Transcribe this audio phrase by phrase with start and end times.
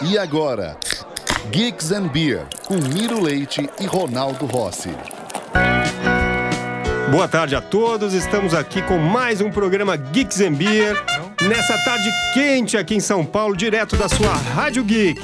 [0.00, 0.76] E agora,
[1.50, 4.90] Geeks and Beer, com Miro Leite e Ronaldo Rossi.
[7.10, 10.94] Boa tarde a todos, estamos aqui com mais um programa Geeks and Beer.
[11.42, 15.20] Nessa tarde quente aqui em São Paulo, direto da sua Rádio Geek.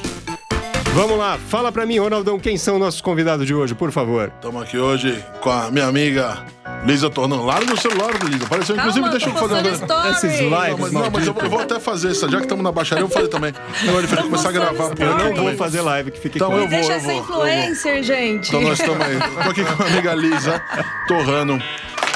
[0.93, 4.33] Vamos lá, fala pra mim, Ronaldão, quem são nossos convidados de hoje, por favor.
[4.35, 6.45] Estamos aqui hoje com a minha amiga
[6.85, 7.44] Lisa Tornão.
[7.44, 8.44] Larga o celular, Lisa.
[8.44, 10.10] Apareceu, Calma, inclusive, deixa eu fazer uma.
[10.10, 12.28] Esses lives, Não, mas, não, mas eu, eu vou até fazer isso.
[12.30, 13.53] Já que estamos na baixaria, eu vou fazer também.
[13.88, 14.85] Agora de começar a gravar.
[14.99, 15.35] Eu não também.
[15.35, 16.64] vou fazer live, que fique Então claro.
[16.64, 17.36] eu vou, Deixa eu essa vou, eu vou.
[17.48, 18.48] influencer, gente.
[18.48, 19.16] Então nós estamos aí.
[19.18, 20.62] Tô aqui com a amiga Lisa
[21.09, 21.62] Torrano,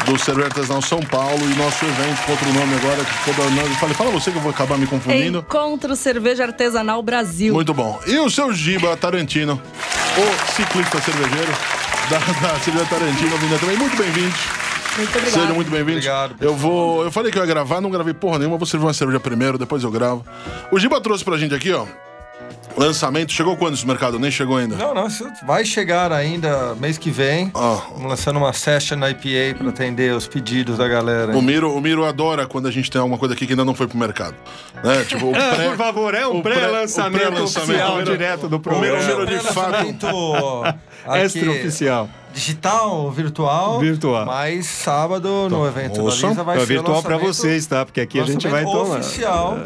[0.04, 3.74] do Cerveja Artesanal São Paulo, e nosso evento com outro nome agora, que ficou Eu
[3.76, 5.38] falei, fala você que eu vou acabar me confundindo.
[5.38, 7.54] Encontro Cerveja Artesanal Brasil.
[7.54, 7.98] Muito bom.
[8.06, 9.60] E o seu Giba Tarantino,
[10.16, 11.52] o ciclista cervejeiro
[12.10, 13.76] da, da Cerveja Tarantino, vindo também.
[13.76, 14.38] Muito bem-vindos.
[14.96, 15.30] Muito obrigada.
[15.30, 16.06] Sejam muito bem-vindos.
[16.06, 17.04] Obrigado, Eu vou.
[17.04, 19.58] Eu falei que eu ia gravar, não gravei porra nenhuma, vou servir uma cerveja primeiro,
[19.58, 20.24] depois eu gravo.
[20.72, 21.86] O Giba trouxe pra gente aqui, ó.
[22.78, 23.32] Lançamento.
[23.32, 24.18] Chegou quando esse mercado?
[24.18, 24.76] Nem chegou ainda.
[24.76, 25.06] Não, não,
[25.46, 27.46] vai chegar ainda mês que vem.
[27.48, 31.36] Estamos lançando uma session IPA para atender os pedidos da galera.
[31.36, 33.74] O Miro, o Miro adora quando a gente tem alguma coisa aqui que ainda não
[33.74, 34.34] foi pro mercado.
[34.82, 35.04] Né?
[35.08, 37.70] Tipo, o Ah, pré- por favor, é um o pré- pré-lançamento o pré-lançamento.
[37.70, 38.96] oficial O Miro- direto do o programa.
[39.04, 39.34] Miro, de
[41.04, 42.08] aqui, Extra-oficial.
[42.32, 43.80] Digital, virtual.
[43.80, 44.26] Virtual.
[44.26, 46.28] Mas sábado no evento ouçam.
[46.28, 47.84] da Lisa vai É ser virtual o pra lançamento- vocês, tá?
[47.84, 48.98] Porque aqui a gente vai tomar.
[49.00, 49.58] oficial.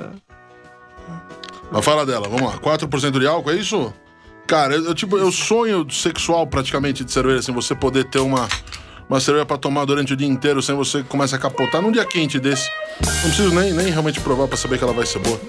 [1.73, 2.59] Mas fala dela, vamos lá.
[2.59, 3.93] 4% de álcool, é isso?
[4.47, 8.47] Cara, eu, eu, tipo, eu sonho sexual praticamente de cerveja, assim, você poder ter uma,
[9.09, 12.05] uma cerveja pra tomar durante o dia inteiro sem você começar a capotar num dia
[12.05, 12.69] quente desse.
[13.01, 15.41] Não preciso nem, nem realmente provar pra saber que ela vai ser boa.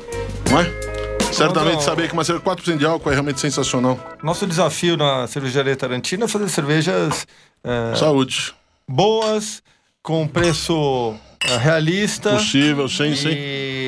[0.50, 0.94] Não é?
[1.34, 4.00] Certamente saber que uma cerveja 4% de álcool é realmente sensacional.
[4.22, 7.26] Nosso desafio na cervejaria Tarantino é fazer cervejas
[7.64, 8.54] é, Saúde.
[8.88, 9.64] boas,
[10.04, 12.36] com preço é, realista.
[12.36, 13.30] Possível, sim, sim.
[13.32, 13.83] E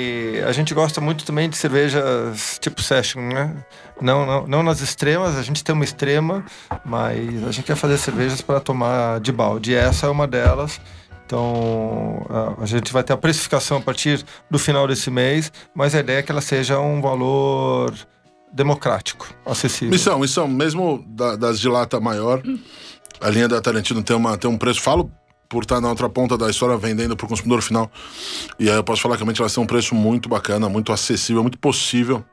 [0.45, 3.55] a gente gosta muito também de cervejas tipo session, né?
[4.01, 6.45] Não, não, não nas extremas, a gente tem uma extrema,
[6.85, 9.71] mas a gente quer fazer cervejas para tomar de balde.
[9.71, 10.79] E essa é uma delas.
[11.25, 12.25] Então,
[12.61, 16.19] a- gente vai ter a precificação a partir do final desse mês, mas a ideia
[16.19, 17.93] é que ela seja um valor
[18.53, 19.89] democrático, acessível.
[19.91, 22.41] Missão, missão, mesmo da- das de lata maior,
[23.19, 25.11] a linha da Tarantino tem, uma, tem um preço, falo
[25.55, 27.89] por estar na outra ponta da história vendendo para o consumidor final.
[28.59, 31.41] E aí eu posso falar que realmente elas têm um preço muito bacana, muito acessível,
[31.41, 32.25] muito possível.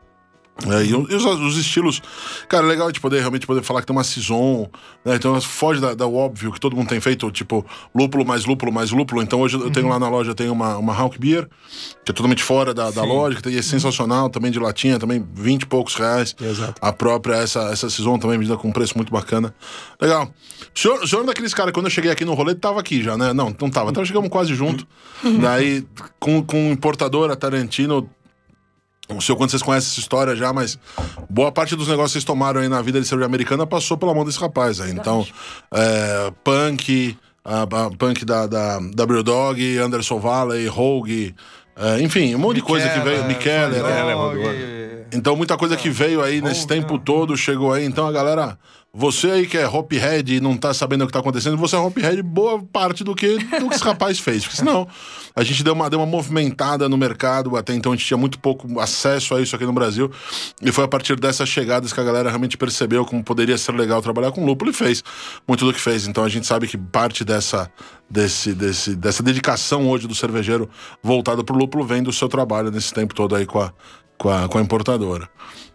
[0.70, 2.00] É, e, o- os, os estilos,
[2.48, 4.68] cara, é legal de poder realmente poder falar que tem uma saison,
[5.04, 5.16] né?
[5.16, 8.90] Então foge da, da óbvio que todo mundo tem feito, tipo, lúpulo mais lúpulo mais
[8.92, 9.22] lúpulo.
[9.22, 11.48] Então hoje eu tenho lá na loja, tem uma, uma Hawk Beer,
[12.04, 15.62] que é totalmente fora da, da lógica, e é sensacional, também de latinha, também 20
[15.62, 16.36] e poucos reais.
[16.40, 16.74] Exato.
[16.80, 19.52] A própria, essa, essa saison também vendida com um preço muito bacana.
[20.00, 20.30] Legal.
[20.74, 23.02] O senhor, o senhor é daqueles caras, quando eu cheguei aqui no rolê, tava aqui
[23.02, 23.32] já, né?
[23.32, 23.90] Não, não tava.
[23.90, 24.86] Então chegamos quase junto.
[25.40, 25.84] Daí,
[26.20, 28.08] com, com importadora Tarantino,
[29.14, 30.78] não sei o quanto vocês conhecem essa história já, mas
[31.28, 34.14] boa parte dos negócios que vocês tomaram aí na vida de cerveja americana passou pela
[34.14, 34.90] mão desse rapaz aí.
[34.90, 35.26] Então,
[35.72, 41.34] é, Punk, a, a Punk da, da W Dog, Anderson Valley, Rogue,
[41.76, 43.24] é, enfim, um monte de coisa que veio.
[43.24, 44.14] Micheller, é.
[44.14, 47.84] Dog, Então, muita coisa que veio aí nesse tempo todo chegou aí.
[47.84, 48.58] Então, a galera,
[48.94, 51.78] você aí que é hophead e não tá sabendo o que tá acontecendo, você é
[51.78, 54.42] hophead boa parte do que, do que esse rapaz fez.
[54.44, 54.86] Porque senão,
[55.34, 57.56] a gente deu uma, deu uma movimentada no mercado.
[57.56, 60.10] Até então, a gente tinha muito pouco acesso a isso aqui no Brasil.
[60.60, 64.02] E foi a partir dessas chegadas que a galera realmente percebeu como poderia ser legal
[64.02, 65.02] trabalhar com lúpulo e fez
[65.48, 66.06] muito do que fez.
[66.06, 67.72] Então, a gente sabe que parte dessa,
[68.10, 70.68] desse, desse, dessa dedicação hoje do cervejeiro
[71.02, 73.72] voltado pro lúpulo vem do seu trabalho nesse tempo todo aí com a,
[74.18, 75.30] com a, com a importadora.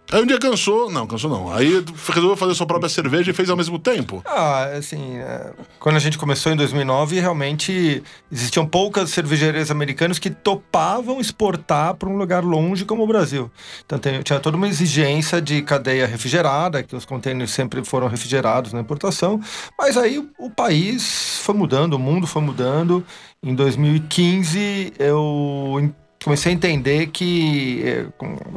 [0.10, 1.54] Aí um dia cansou, não, cansou não.
[1.54, 4.22] Aí resolveu fazer sua própria cerveja e fez ao mesmo tempo.
[4.26, 8.02] Ah, assim, é, quando a gente começou em 2009, realmente
[8.32, 13.52] existiam poucas cervejarias americanas que topavam exportar para um lugar longe como o Brasil.
[13.86, 18.80] Então tinha toda uma exigência de cadeia refrigerada, que os contêineres sempre foram refrigerados na
[18.80, 19.42] importação.
[19.78, 23.06] Mas aí o, país foi mudando, o mundo foi mudando.
[23.44, 25.92] Em 2015, eu
[26.24, 28.06] comecei a entender que, é,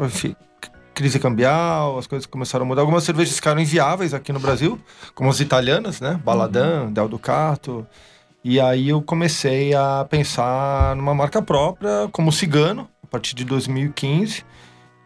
[0.05, 0.35] enfim,
[1.01, 2.83] crise cambial, as coisas começaram a mudar.
[2.83, 4.79] Algumas cervejas ficaram inviáveis aqui no Brasil,
[5.15, 6.21] como as italianas, né?
[6.23, 7.87] Baladã, Del Ducato.
[8.45, 14.45] E aí eu comecei a pensar numa marca própria, como Cigano, a partir de 2015.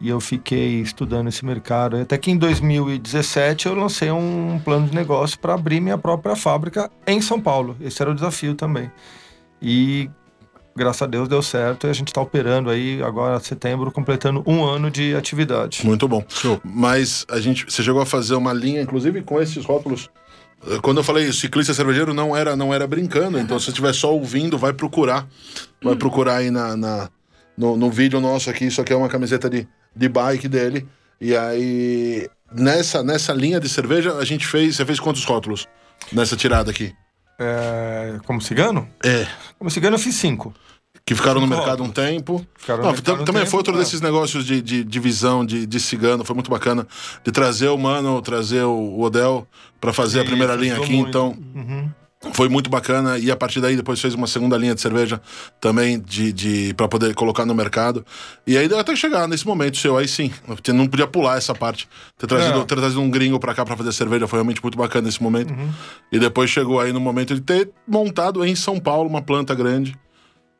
[0.01, 1.95] E eu fiquei estudando esse mercado.
[1.95, 6.91] Até que em 2017 eu lancei um plano de negócio para abrir minha própria fábrica
[7.07, 7.77] em São Paulo.
[7.79, 8.91] Esse era o desafio também.
[9.61, 10.09] E
[10.75, 14.63] graças a Deus deu certo e a gente está operando aí agora setembro, completando um
[14.63, 15.85] ano de atividade.
[15.85, 16.23] Muito bom.
[16.63, 20.09] Mas a gente, você chegou a fazer uma linha, inclusive com esses rótulos.
[20.67, 23.39] Eh, Quando eu falei ciclista cervejeiro, não era, não era brincando.
[23.39, 25.27] Então, se você estiver só ouvindo, vai procurar.
[25.81, 27.09] Vai procurar aí na, na-
[27.57, 28.65] no, no vídeo nosso aqui.
[28.65, 30.85] Isso aqui é uma camiseta de, de bike dele.
[31.21, 34.75] E aí, nessa, nessa linha de cerveja, a gente fez.
[34.75, 35.67] Você fez quantos rótulos
[36.11, 36.93] nessa tirada aqui?
[37.37, 38.87] É, como cigano?
[39.03, 39.27] É.
[39.57, 40.53] Como cigano eu fiz cinco.
[41.05, 42.09] Que ficaram no Cinco mercado um rótulos.
[42.09, 42.47] tempo.
[42.57, 43.77] Ficaram no Não, mercado tam- um também tempo, foi outro é.
[43.77, 46.87] desses negócios de, de divisão de, de cigano, foi muito bacana.
[47.23, 49.47] De trazer o Mano, trazer o Odell
[49.79, 51.09] pra fazer a Isso, primeira linha aqui, muito.
[51.09, 51.37] então.
[51.53, 51.91] Uhum.
[52.33, 55.21] Foi muito bacana e a partir daí depois fez uma segunda linha de cerveja
[55.61, 58.03] também de, de para poder colocar no mercado.
[58.47, 60.31] E aí deu até chegar nesse momento seu aí sim.
[60.73, 61.87] Não podia pular essa parte.
[62.17, 62.63] Ter trazido, É.
[62.65, 65.51] ter trazido um gringo pra cá pra fazer cerveja foi realmente muito bacana nesse momento.
[65.53, 65.69] Uhum.
[66.11, 69.95] E depois chegou aí no momento de ter montado em São Paulo uma planta grande.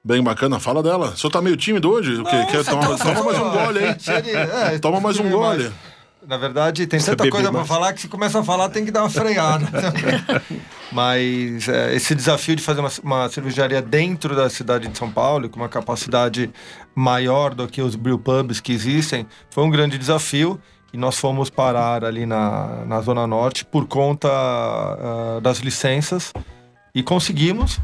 [0.04, 1.10] Bem bacana, fala dela.
[1.16, 2.14] O senhor tá meio tímido hoje?
[2.22, 2.46] O quê?
[2.52, 5.72] Quer tomar, toma mais um gole é, Toma mais um mais- gole.
[6.28, 7.68] Na verdade, tem tanta coisa mais.
[7.68, 9.68] falar que se começa a falar tem que dar uma freada.
[10.92, 15.50] Mas é, esse desafio de fazer uma, uma cervejaria dentro da cidade de São Paulo,
[15.50, 16.50] com uma capacidade
[16.96, 20.60] maior do que os brew pubs que existem, foi um grande desafio.
[20.94, 26.32] E nós fomos parar ali na, na Zona Norte por conta ah, das licenças
[26.94, 27.80] e conseguimos.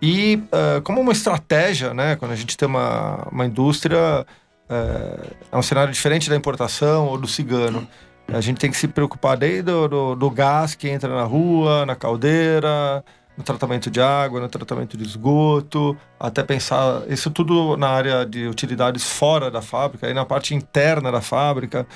[0.00, 4.24] E ah, como uma estratégia, né, quando a gente tem uma, uma indústria,
[4.68, 7.86] é, é um cenário diferente da importação ou do cigano.
[8.32, 11.86] A gente tem que se preocupar desde do, do, do gás que entra na rua,
[11.86, 13.02] na caldeira,
[13.38, 18.46] no tratamento de água, no tratamento de esgoto, até pensar isso tudo na área de
[18.48, 21.86] utilidades fora da fábrica, aí na parte interna da fábrica,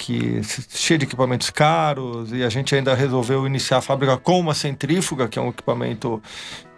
[0.00, 4.54] que cheia de equipamentos caros, e a gente ainda resolveu iniciar a fábrica com uma
[4.54, 6.22] centrífuga, que é um equipamento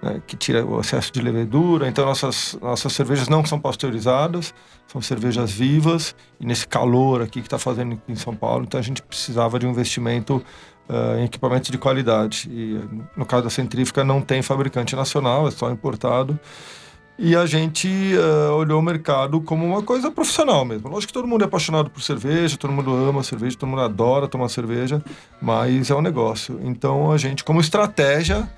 [0.03, 1.87] né, que tira o excesso de levedura.
[1.87, 4.53] Então nossas, nossas cervejas não são pasteurizadas,
[4.89, 8.83] são cervejas vivas, e nesse calor aqui que está fazendo em São Paulo, então a
[8.83, 10.45] gente precisava de um investimento
[10.89, 12.51] ah, em equipamentos de qualidade.
[12.51, 12.81] E
[13.17, 16.39] no caso da centrífuga não tem fabricante nacional, é só importado.
[17.25, 20.89] E a gente ah, olhou o mercado como uma coisa profissional mesmo.
[20.89, 24.27] Lógico que todo mundo é apaixonado por cerveja, todo mundo ama cerveja, todo mundo adora
[24.27, 25.01] tomar cerveja,
[25.41, 26.59] mas é um negócio.
[26.65, 28.51] Então a gente, como estratégia,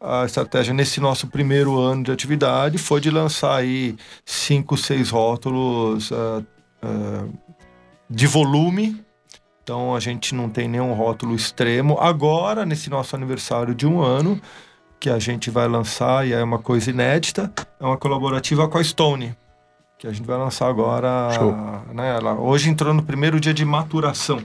[0.00, 6.12] a estratégia nesse nosso primeiro ano de atividade foi de lançar aí cinco, seis rótulos
[6.12, 6.42] ah,
[6.80, 7.26] ah,
[8.08, 9.04] de volume.
[9.64, 11.98] Então a gente não tem nenhum rótulo extremo.
[11.98, 14.40] Agora, nesse nosso aniversário de um ano,
[15.02, 18.84] que a gente vai lançar, e é uma coisa inédita, é uma colaborativa com a
[18.84, 19.36] Stone.
[19.98, 21.28] Que a gente vai lançar agora.
[21.32, 21.52] Show.
[21.92, 24.40] Né, ela hoje entrou no primeiro dia de maturação.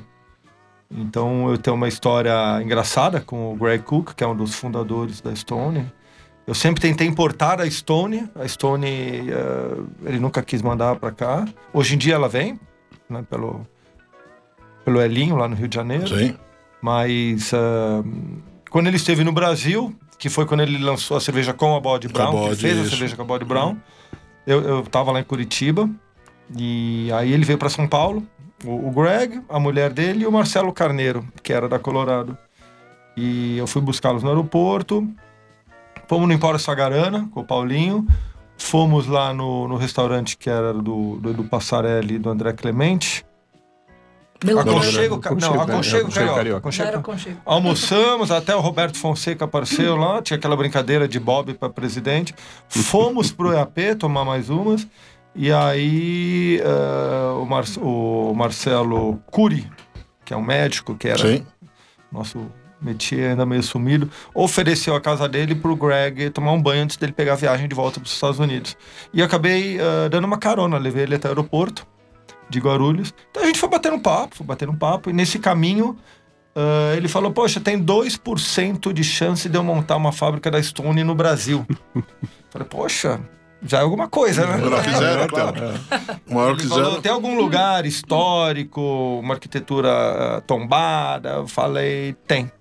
[0.89, 5.21] Então eu tenho uma história engraçada com o Greg Cook, que é um dos fundadores
[5.21, 5.85] da Stone.
[6.47, 8.27] Eu sempre tentei importar a Stone.
[8.33, 11.45] A Stone, eh, ele nunca quis mandar para cá.
[11.71, 12.59] Hoje em dia ela vem,
[13.07, 13.61] né, pelo,
[14.83, 16.07] pelo Elinho, lá no Rio de Janeiro.
[16.07, 16.35] Sim.
[16.81, 18.03] Mas ah,
[18.71, 22.07] quando ele esteve no Brasil, que foi quando ele lançou a cerveja com a Body
[22.07, 22.89] Brown, que ele Bode, fez a isso.
[22.91, 23.77] cerveja com a Body Brown,
[24.45, 25.89] eu, eu tava lá em Curitiba.
[26.57, 28.25] E aí ele veio para São Paulo,
[28.63, 32.37] o, o Greg, a mulher dele e o Marcelo Carneiro, que era da Colorado.
[33.15, 35.07] E eu fui buscá-los no aeroporto.
[36.07, 38.07] Fomos no Empório Sagarana com o Paulinho.
[38.57, 43.25] Fomos lá no, no restaurante que era do, do Edu Passarelli e do André Clemente.
[44.43, 44.71] Belgrano.
[44.77, 46.13] Aconchego, ca- não, Aconchego, aconchego, né?
[46.13, 46.35] carioca.
[46.35, 46.57] Carioca.
[46.59, 47.37] Aconchego Não era conchego.
[47.45, 52.33] Almoçamos, até o Roberto Fonseca apareceu lá, tinha aquela brincadeira de Bob para presidente.
[52.69, 54.87] Fomos pro EAP tomar mais umas.
[55.35, 59.69] E aí eh, o, Mar- o Marcelo Cury,
[60.25, 61.45] que é um médico, que era Sim.
[62.11, 62.45] nosso
[62.81, 67.11] métier ainda meio sumido, ofereceu a casa dele pro Greg tomar um banho antes dele
[67.11, 68.75] pegar a viagem de volta para os Estados Unidos.
[69.13, 71.85] E acabei eh, dando uma carona, levei ele até o aeroporto
[72.49, 73.13] de Guarulhos.
[73.31, 75.97] Então a gente foi batendo um papo, foi batendo um papo, e nesse caminho
[76.57, 81.03] ah, ele falou: Poxa, tem 2% de chance de eu montar uma fábrica da Stone
[81.03, 81.63] no Brasil.
[82.49, 83.19] Falei, poxa,
[83.61, 84.57] já é alguma coisa, né?
[84.57, 85.55] Menor que zero, É, claro.
[85.63, 86.31] é.
[86.31, 87.01] O maior que falou, zero.
[87.01, 88.81] tem algum lugar histórico,
[89.21, 91.29] uma arquitetura ah, tombada?
[91.29, 92.51] Eu falei, tem.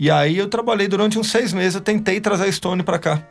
[0.00, 3.22] E aí eu trabalhei durante uns seis meses, eu tentei trazer a Stone para cá.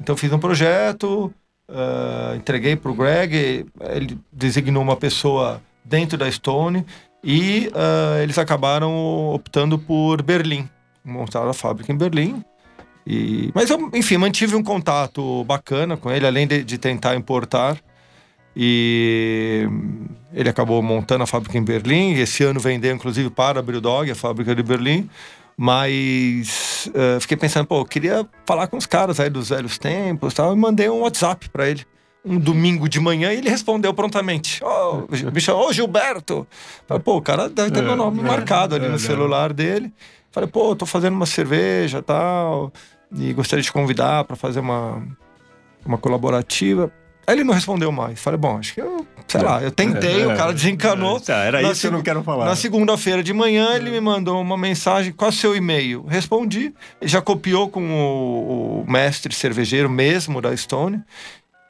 [0.00, 1.32] Então fiz um projeto,
[1.68, 6.84] ah, entreguei para o Greg, ele designou uma pessoa dentro da Stone
[7.22, 8.92] e ah, eles acabaram
[9.28, 10.68] optando por Berlim.
[11.04, 12.44] Montaram a fábrica em Berlim.
[13.06, 17.78] E, mas eu, enfim, mantive um contato bacana com ele, além de, de tentar importar.
[18.56, 19.68] E
[20.32, 22.14] ele acabou montando a fábrica em Berlim.
[22.14, 25.10] Esse ano vendeu, inclusive, para a Brewdog, a fábrica de Berlim.
[25.56, 30.32] Mas eh, fiquei pensando, pô, eu queria falar com os caras aí dos velhos tempos
[30.32, 30.52] e tal.
[30.52, 31.86] E mandei um WhatsApp para ele.
[32.24, 34.62] Um domingo de manhã e ele respondeu prontamente.
[34.64, 36.46] Ô, me chamou, ô Gilberto.
[36.86, 39.92] Falei, pô, o cara deve ter meu nome marcado ali no celular dele.
[40.32, 42.72] Falei, pô, tô fazendo uma cerveja e tal.
[43.14, 45.06] E gostaria de te convidar para fazer uma,
[45.84, 46.90] uma colaborativa.
[47.26, 48.20] Aí ele não respondeu mais.
[48.20, 51.20] Falei, bom, acho que eu, sei lá, eu tentei, É, o cara é, desencanou.
[51.26, 52.44] é, era Na isso que eu não quero falar.
[52.46, 56.04] Na segunda-feira de manhã, ele me mandou uma mensagem: qual é o seu e-mail?
[56.06, 61.02] Respondi, já copiou com o, o mestre cervejeiro mesmo da Stone,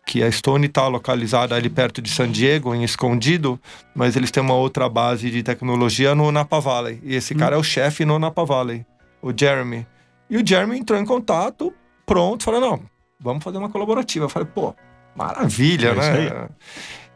[0.06, 3.58] que a Stone está localizada ali perto de San Diego, em Escondido,
[3.94, 7.00] mas eles têm uma outra base de tecnologia no Napa Valley.
[7.02, 8.84] E esse cara é o chefe no Napa Valley,
[9.22, 9.86] o Jeremy.
[10.28, 11.72] E o Jeremy entrou em contato,
[12.04, 12.80] pronto, falou: não,
[13.20, 14.24] vamos fazer uma colaborativa.
[14.24, 14.74] Eu falei, pô,
[15.16, 16.48] maravilha, É isso né?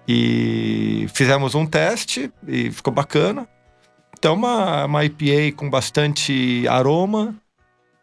[0.07, 3.47] E fizemos um teste e ficou bacana.
[4.19, 7.35] Então, uma, uma IPA com bastante aroma,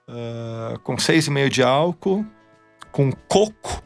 [0.08, 2.25] ah, com 6,5 de álcool,
[2.92, 3.82] com coco,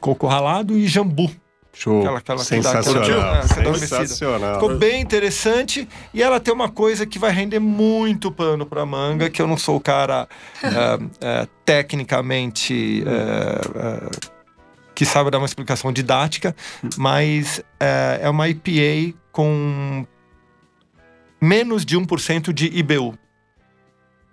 [0.00, 1.30] coco ralado e jambu.
[1.74, 2.00] Show.
[2.00, 3.02] Aquela- aquela que dá- Sensacional.
[3.02, 3.20] curtiu?
[3.20, 3.96] É, aquela adormecida.
[4.06, 4.54] Sensacional.
[4.54, 9.28] Ficou bem interessante e ela tem uma coisa que vai render muito pano para manga,
[9.30, 10.28] que eu não sou o cara
[10.62, 14.10] ah, ah, tecnicamente ah,
[14.98, 16.56] que sabe dar uma explicação didática,
[16.96, 20.04] mas ah, é uma IPA com
[21.40, 23.16] menos de 1% de IBU.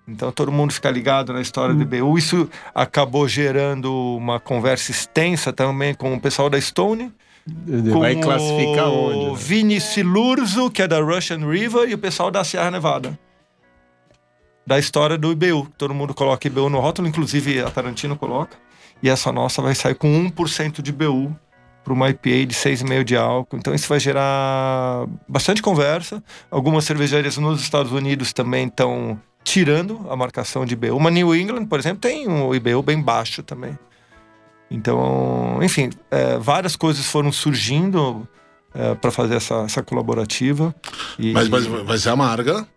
[0.08, 2.18] Então todo mundo fica ligado na história do IBU.
[2.18, 7.14] Isso acabou gerando uma conversa extensa também com o pessoal da Stone
[7.92, 9.32] com Vai classificar o onde?
[9.34, 9.38] né?
[9.38, 13.20] Vini Silurzo, que é da Russian River, e o pessoal da Sierra Nevada.
[14.66, 15.68] Da história do IBU.
[15.78, 18.65] Todo mundo coloca IBU no rótulo, inclusive a Tarantino coloca.
[19.02, 21.36] E essa nossa vai sair com 1% de IBU
[21.84, 23.58] para uma IPA de 6,5 de álcool.
[23.58, 26.24] Então isso vai gerar bastante conversa.
[26.50, 30.96] Algumas cervejarias nos Estados Unidos também estão tirando a marcação de IBU.
[30.96, 33.78] Uma New England, por exemplo, tem um IBU bem baixo também.
[34.72, 38.28] Então, enfim, é, várias coisas foram surgindo
[39.00, 40.76] para fazer essa, essa colaborativa.
[41.18, 42.68] E, Mas, mas vai ser amarga,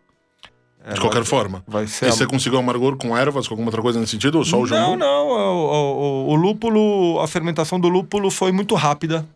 [0.84, 1.62] é, de qualquer vai, forma.
[1.66, 4.38] Vai ser E a- você conseguiu amargor com ervas, com alguma outra coisa nesse sentido?
[4.38, 4.96] Ou só o Não, jambu?
[4.96, 5.28] não.
[5.28, 9.26] O, o- o lúpulo, a fermentação do lúpulo foi muito rápida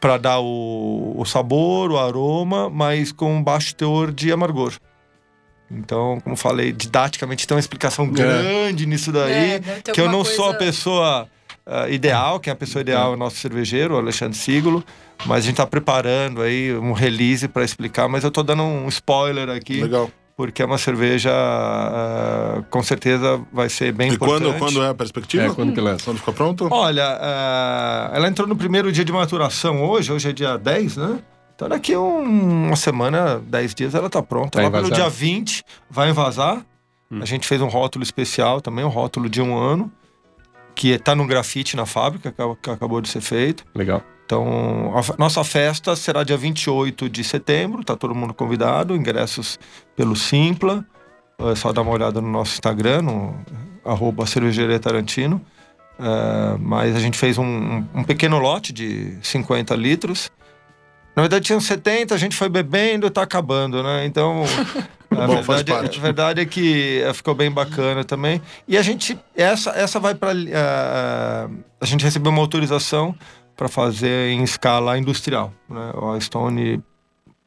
[0.00, 4.72] para dar o, o sabor, o aroma, mas com baixo teor de amargor.
[5.70, 9.32] Então, como falei, didaticamente tem uma explicação grande nisso daí.
[9.52, 11.28] É, deve ter que eu não sou a coisa- pessoa
[11.70, 14.84] ah, ideal, quem é a pessoa ideal é o nosso cervejeiro, o Alexandre Siglo.
[15.26, 18.88] Mas a gente está preparando aí um release para explicar, mas eu estou dando um
[18.88, 20.10] spoiler aqui Legal.
[20.34, 24.42] porque é uma cerveja ah, com certeza vai ser bem E importante.
[24.44, 25.44] quando, quando é a perspectiva?
[25.44, 26.04] É, quando que lança?
[26.04, 26.68] Quando fica pronto?
[26.70, 31.18] Olha, ah, ela entrou no primeiro dia de maturação hoje, hoje é dia 10, né?
[31.54, 34.56] Então daqui um- uma semana, 10 dias, ela tá pronta.
[34.58, 35.04] Vai Lá pelo envasar?
[35.10, 36.62] dia 20 vai envasar.
[37.10, 37.20] Hum.
[37.20, 39.92] A gente fez um rótulo especial também, um rótulo de um ano,
[40.80, 43.64] que tá no grafite na fábrica, que ac- que acabou de ser feito.
[43.74, 44.02] Legal.
[44.24, 49.58] Então, a nossa festa será dia 28 de setembro, tá todo mundo convidado, ingressos
[49.94, 50.82] pelo Simpla.
[51.38, 53.34] É só dar uma olhada no nosso Instagram, no
[53.84, 55.38] arroba cervejaria Tarantino.
[55.98, 60.30] É, mas a gente fez um, um- pequeno lote de 50 litros.
[61.14, 64.06] Na verdade, tinham 70, a gente foi bebendo, tá acabando, né?
[64.06, 64.44] Então,
[65.10, 68.40] a, Bom, verdade, a verdade é que eh, ficou bem bacana também.
[68.66, 70.32] E a gente, essa, essa vai para
[71.80, 73.14] a gente recebeu uma autorização
[73.56, 75.92] para fazer em escala industrial, né?
[76.14, 76.82] A Stone,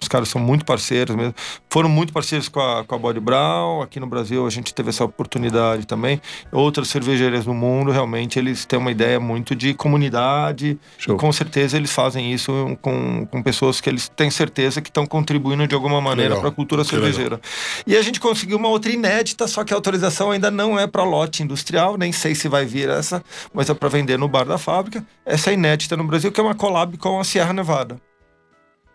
[0.04, 1.34] os caras são muito parceiros mesmo.
[1.70, 3.82] Foram muito parceiros com a, com a Body Brown.
[3.82, 6.22] Aqui no Brasil a gente teve essa oportunidade também.
[6.52, 10.78] Outras cervejarias no mundo, realmente, eles têm uma ideia muito de comunidade.
[10.98, 11.16] Show.
[11.16, 15.06] E com certeza eles fazem isso com, com pessoas que eles têm certeza que estão
[15.06, 17.40] contribuindo de alguma maneira para a cultura Que cervejeira.
[17.88, 21.04] E a gente conseguiu uma outra inédita, só que a autorização ainda não é para
[21.04, 24.58] lote industrial, nem sei se vai vir essa, mas é para vender no bar da
[24.58, 25.06] fábrica.
[25.26, 28.13] Essa é inédita no Brasil, que é uma collab com a Sierra Nevada.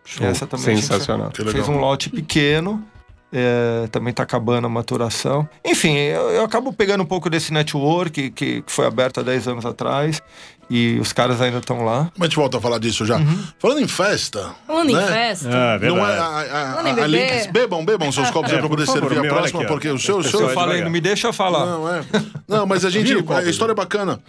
[0.05, 0.25] Show.
[0.25, 1.31] Essa também Sensacional.
[1.51, 2.83] Fez um lote pequeno.
[3.31, 5.47] é, também está acabando a maturação.
[5.63, 9.47] Enfim, eu, eu acabo pegando um pouco desse network que, que foi aberto há 10
[9.49, 10.19] anos atrás
[10.67, 12.11] e os caras ainda estão lá.
[12.17, 13.17] Mas a gente volta a falar disso já.
[13.17, 13.43] Uhum.
[13.59, 14.55] Falando em festa.
[14.65, 15.03] Falando né?
[15.03, 15.47] em festa.
[15.47, 16.17] Ah, Não é verdade.
[16.19, 16.39] a, a,
[16.71, 17.07] a, Falando em a.
[17.07, 19.89] Links- Bebam, bebam seus copos É, aí pra poder favor, servir a próxima, aqui, porque
[19.89, 20.17] o seu.
[20.17, 21.67] O seu Eu falei, não me deixa falar.
[21.67, 22.01] Não, é.
[22.47, 23.13] Não, mas a gente.
[23.31, 24.19] A história é bacana.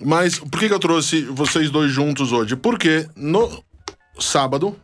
[0.00, 2.54] Mas por que, que eu trouxe vocês dois juntos hoje?
[2.54, 3.50] Porque no
[4.20, 4.76] sábado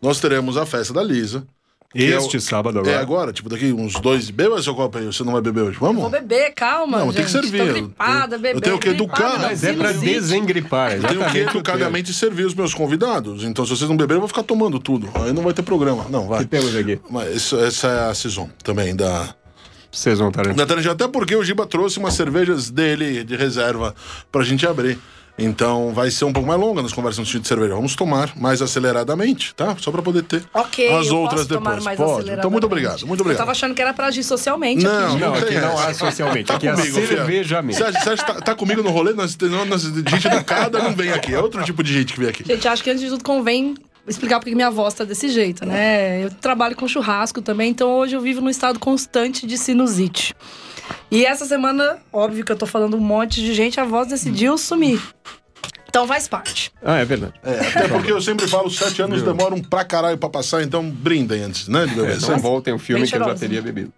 [0.00, 1.46] nós teremos a festa da Lisa.
[1.90, 3.00] que é o- Este sábado É agora.
[3.00, 4.28] agora, tipo, daqui uns dois.
[4.28, 5.78] Beba seu copo aí, você não vai beber hoje.
[5.80, 6.02] Vamos?
[6.02, 6.98] Vou beber, calma.
[6.98, 7.14] Não, gente.
[7.16, 7.58] tem que servir.
[7.66, 8.60] Tô gripada, Eu- eu bebê.
[8.60, 10.92] tenho que educar, mas Mas é pra desengripar.
[10.92, 13.42] Eu tenho que o educadamente servir os meus convidados.
[13.42, 15.08] Então, se vocês não beberem, eu vou ficar tomando tudo.
[15.14, 16.04] Aí não vai ter programa.
[16.10, 16.40] Não, O vai.
[16.40, 17.00] que temos aqui?
[17.10, 19.34] Mas isso- essa é a Saison também da,
[19.90, 20.92] Vocês vão estar da Tarantino.
[20.92, 23.94] Até porque o Giba trouxe umas cervejas dele de reserva
[24.30, 24.98] pra gente abrir.
[25.38, 27.74] Então vai ser um pouco mais longa nas conversas no sentido de cerveja.
[27.74, 29.76] Vamos tomar mais aceleradamente, tá?
[29.78, 31.84] Só pra poder ter Ok, as outras posso tomar depois.
[31.84, 32.10] mais Pode.
[32.10, 32.38] aceleradamente.
[32.40, 33.34] Então muito obrigado, muito obrigado.
[33.36, 35.20] Eu tava achando que era pra agir socialmente Não, aqui.
[35.20, 35.88] Não, aqui não essa.
[35.90, 36.50] há socialmente.
[36.52, 37.06] Aqui é comigo, filha.
[37.06, 37.84] cerveja mesmo.
[37.84, 39.12] Você acha, você tá, tá comigo no rolê?
[39.12, 39.36] Nós,
[39.68, 41.32] nós, gente educada não vem aqui.
[41.34, 42.44] É outro tipo de gente que vem aqui.
[42.44, 43.74] Gente, acho que antes de tudo convém
[44.08, 46.24] explicar porque minha voz tá desse jeito, né?
[46.24, 50.34] Eu trabalho com churrasco também, então hoje eu vivo num estado constante de sinusite.
[51.10, 54.56] E essa semana, óbvio que eu tô falando um monte de gente, a voz decidiu
[54.58, 55.00] sumir.
[55.88, 56.70] Então faz parte.
[56.82, 57.32] Ah, é verdade.
[57.42, 61.42] É, até porque eu sempre falo, sete anos demoram pra caralho pra passar, então brindem
[61.42, 62.12] antes, né, de beber.
[62.12, 63.92] É, então voltem o filme Bem que eu já teria bebido.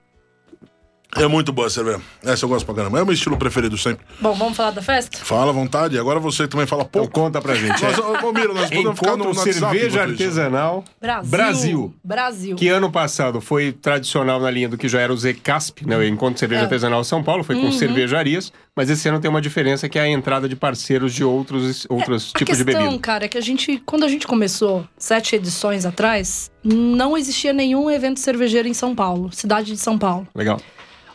[1.17, 2.00] É muito boa a cerveja.
[2.23, 2.99] Essa eu gosto pra caramba.
[2.99, 4.05] É o meu estilo preferido sempre.
[4.21, 5.19] Bom, vamos falar da festa?
[5.19, 5.99] Fala à vontade.
[5.99, 7.21] Agora você também fala Então pouco.
[7.21, 7.83] conta pra gente.
[7.83, 8.00] Nós, É.
[8.25, 10.02] ô, Miro, nós podemos ficar no, no WhatsApp Cerveja.
[10.02, 11.31] Artesanal Brasil.
[11.31, 11.95] Brasil.
[12.05, 12.57] Brasil.
[12.57, 15.97] Que ano passado foi tradicional na linha do que já era o ZCASP, né?
[15.97, 16.64] O Encontro de Cerveja É.
[16.64, 20.09] Artesanal São Paulo, foi com cervejarias, mas esse ano tem uma diferença que é a
[20.09, 23.02] entrada de parceiros de outros, outros A tipos de questão, bebida.
[23.02, 27.90] cara, é que a gente, quando a gente começou, sete edições atrás, não existia nenhum
[27.90, 30.29] evento cervejeiro em São Paulo, cidade de São Paulo.
[30.35, 30.61] Legal.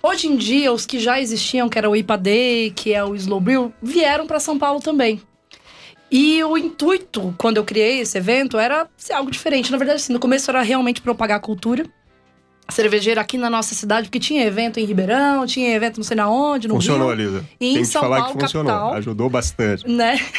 [0.07, 3.15] Hoje em dia, os que já existiam, que era o IPA Day, que é o
[3.15, 5.19] Slow Brew, vieram para São Paulo também.
[6.11, 9.71] E o intuito, quando eu criei esse evento, era ser algo diferente.
[9.71, 11.87] Na verdade, assim, no começo era realmente propagar a cultura
[12.69, 16.29] cervejeira aqui na nossa cidade, porque tinha evento em Ribeirão, tinha evento não sei na
[16.29, 17.45] onde, no Funcionou, Rio, Lisa.
[17.59, 18.71] E em Tem que te São falar Paulo, que funcionou.
[18.73, 18.93] capital.
[18.95, 19.87] Ajudou bastante.
[19.87, 20.19] né?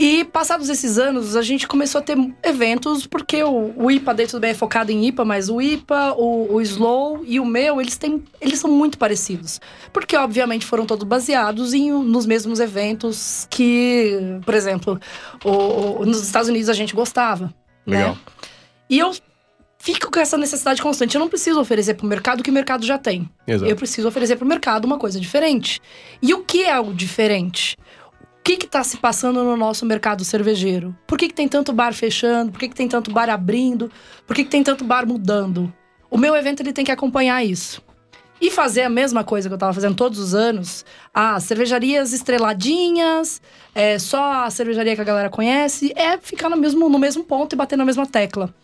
[0.00, 4.26] E passados esses anos, a gente começou a ter eventos, porque o, o IPA daí
[4.28, 7.80] tudo bem é focado em IPA, mas o IPA, o, o Slow e o meu,
[7.80, 8.22] eles têm.
[8.40, 9.60] Eles são muito parecidos.
[9.92, 15.00] Porque, obviamente, foram todos baseados em, nos mesmos eventos que, por exemplo,
[15.44, 15.50] o,
[16.02, 17.52] o- nos Estados Unidos a gente gostava.
[17.84, 18.10] Legal.
[18.12, 18.16] Né?
[18.88, 19.10] E eu
[19.78, 21.14] fico com essa necessidade constante.
[21.14, 23.28] Eu não preciso oferecer para o mercado o que o mercado já tem.
[23.46, 23.70] Exato.
[23.70, 25.80] Eu preciso oferecer para o mercado uma coisa diferente.
[26.20, 27.76] E o que é o diferente?
[28.22, 30.96] O que está se passando no nosso mercado cervejeiro?
[31.06, 32.50] Por que, que tem tanto bar fechando?
[32.50, 33.90] Por que, que tem tanto bar abrindo?
[34.26, 35.72] Por que, que tem tanto bar mudando?
[36.10, 37.82] O meu evento ele tem que acompanhar isso.
[38.40, 40.84] E fazer a mesma coisa que eu estava fazendo todos os anos.
[41.12, 43.42] Ah, cervejarias estreladinhas,
[43.74, 47.52] é, só a cervejaria que a galera conhece, é ficar no mesmo, no mesmo ponto
[47.52, 48.54] e bater na mesma tecla.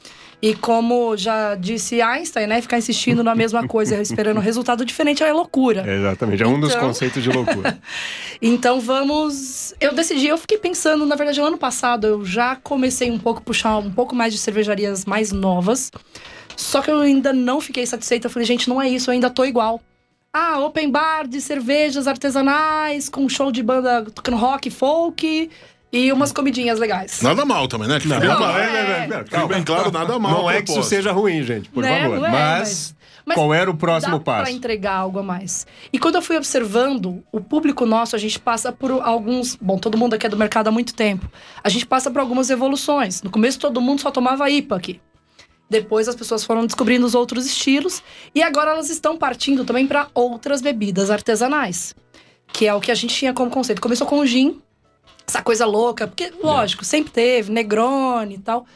[0.46, 2.60] E como já disse Einstein, né?
[2.60, 5.90] Ficar insistindo na mesma coisa, esperando um resultado diferente é loucura.
[5.90, 6.42] Exatamente.
[6.42, 7.78] É um dos Então- conceitos de loucura.
[8.42, 9.72] Então vamos.
[9.80, 13.40] Eu decidi, eu fiquei pensando, na verdade, no ano passado eu já comecei um pouco
[13.40, 15.90] a puxar um pouco mais de cervejarias mais novas.
[16.54, 18.26] Só que eu ainda não fiquei satisfeita.
[18.26, 19.80] Eu falei, gente, não é isso, eu ainda tô igual.
[20.30, 25.48] Ah, open bar de cervejas artesanais, com show de banda tocando rock, folk
[25.96, 27.22] e umas comidinhas legais.
[27.22, 28.00] Nada mal também, né?
[28.00, 28.58] Que bem Não, claro.
[28.58, 29.24] é.
[29.24, 30.32] Fique bem claro, nada mal.
[30.42, 32.02] Não é que isso seja ruim, gente, por Né?
[32.02, 32.18] favor.
[32.18, 34.42] Não é, mas, mas qual era o próximo dá passo?
[34.42, 35.68] Pra entregar algo a mais.
[35.92, 39.54] E quando eu fui observando, o público nosso, a gente passa por alguns.
[39.54, 41.30] Bom, todo mundo aqui é do mercado há muito tempo.
[41.62, 43.22] A gente passa por algumas evoluções.
[43.22, 45.00] No começo, todo mundo só tomava IPA aqui.
[45.70, 48.02] Depois as pessoas foram descobrindo os outros estilos
[48.34, 51.94] e agora elas estão partindo também para outras bebidas artesanais,
[52.52, 53.80] que é o que a gente tinha como conceito.
[53.80, 54.60] Começou com o gin,
[55.26, 58.66] essa coisa louca, porque lógico, sempre teve Negroni e tal.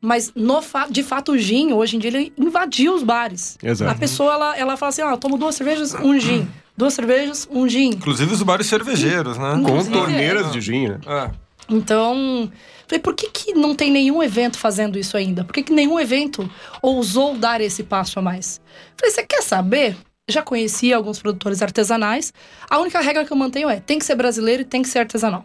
[0.00, 3.58] Mas no fa de fato o gin, hoje em dia, ele invadiu os bares.
[3.62, 3.90] Exato.
[3.90, 6.48] A pessoa, ela, ela fala assim: ah, eu tomo duas cervejas, um gin.
[6.74, 7.90] Duas cervejas, um gin.
[7.90, 9.60] Inclusive os bares cervejeiros, né?
[9.62, 10.50] Com torneiras é.
[10.50, 11.00] de gin, né?
[11.06, 11.30] É.
[11.68, 12.50] Então,
[12.88, 15.44] falei, por que, que não tem nenhum evento fazendo isso ainda?
[15.44, 16.50] Por que, que nenhum evento
[16.80, 18.60] ousou dar esse passo a mais?
[18.96, 19.96] Falei, você quer saber?
[20.28, 22.32] Já conheci alguns produtores artesanais.
[22.68, 25.00] A única regra que eu mantenho é: tem que ser brasileiro e tem que ser
[25.00, 25.44] artesanal.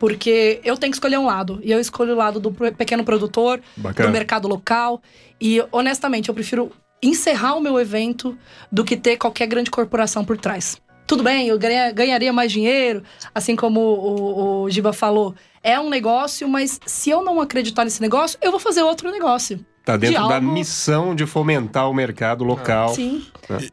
[0.00, 1.60] Porque eu tenho que escolher um lado.
[1.62, 4.08] E eu escolho o lado do pequeno produtor, Bacana.
[4.08, 5.00] do mercado local.
[5.38, 8.36] E, honestamente, eu prefiro encerrar o meu evento
[8.72, 10.80] do que ter qualquer grande corporação por trás.
[11.06, 13.02] Tudo bem, eu ganha- ganharia mais dinheiro,
[13.34, 15.34] assim como o, o Giba falou.
[15.62, 19.64] É um negócio, mas se eu não acreditar nesse negócio, eu vou fazer outro negócio.
[19.92, 22.94] Tá dentro de da algo- missão de fomentar o mercado local.
[22.94, 23.22] Sim.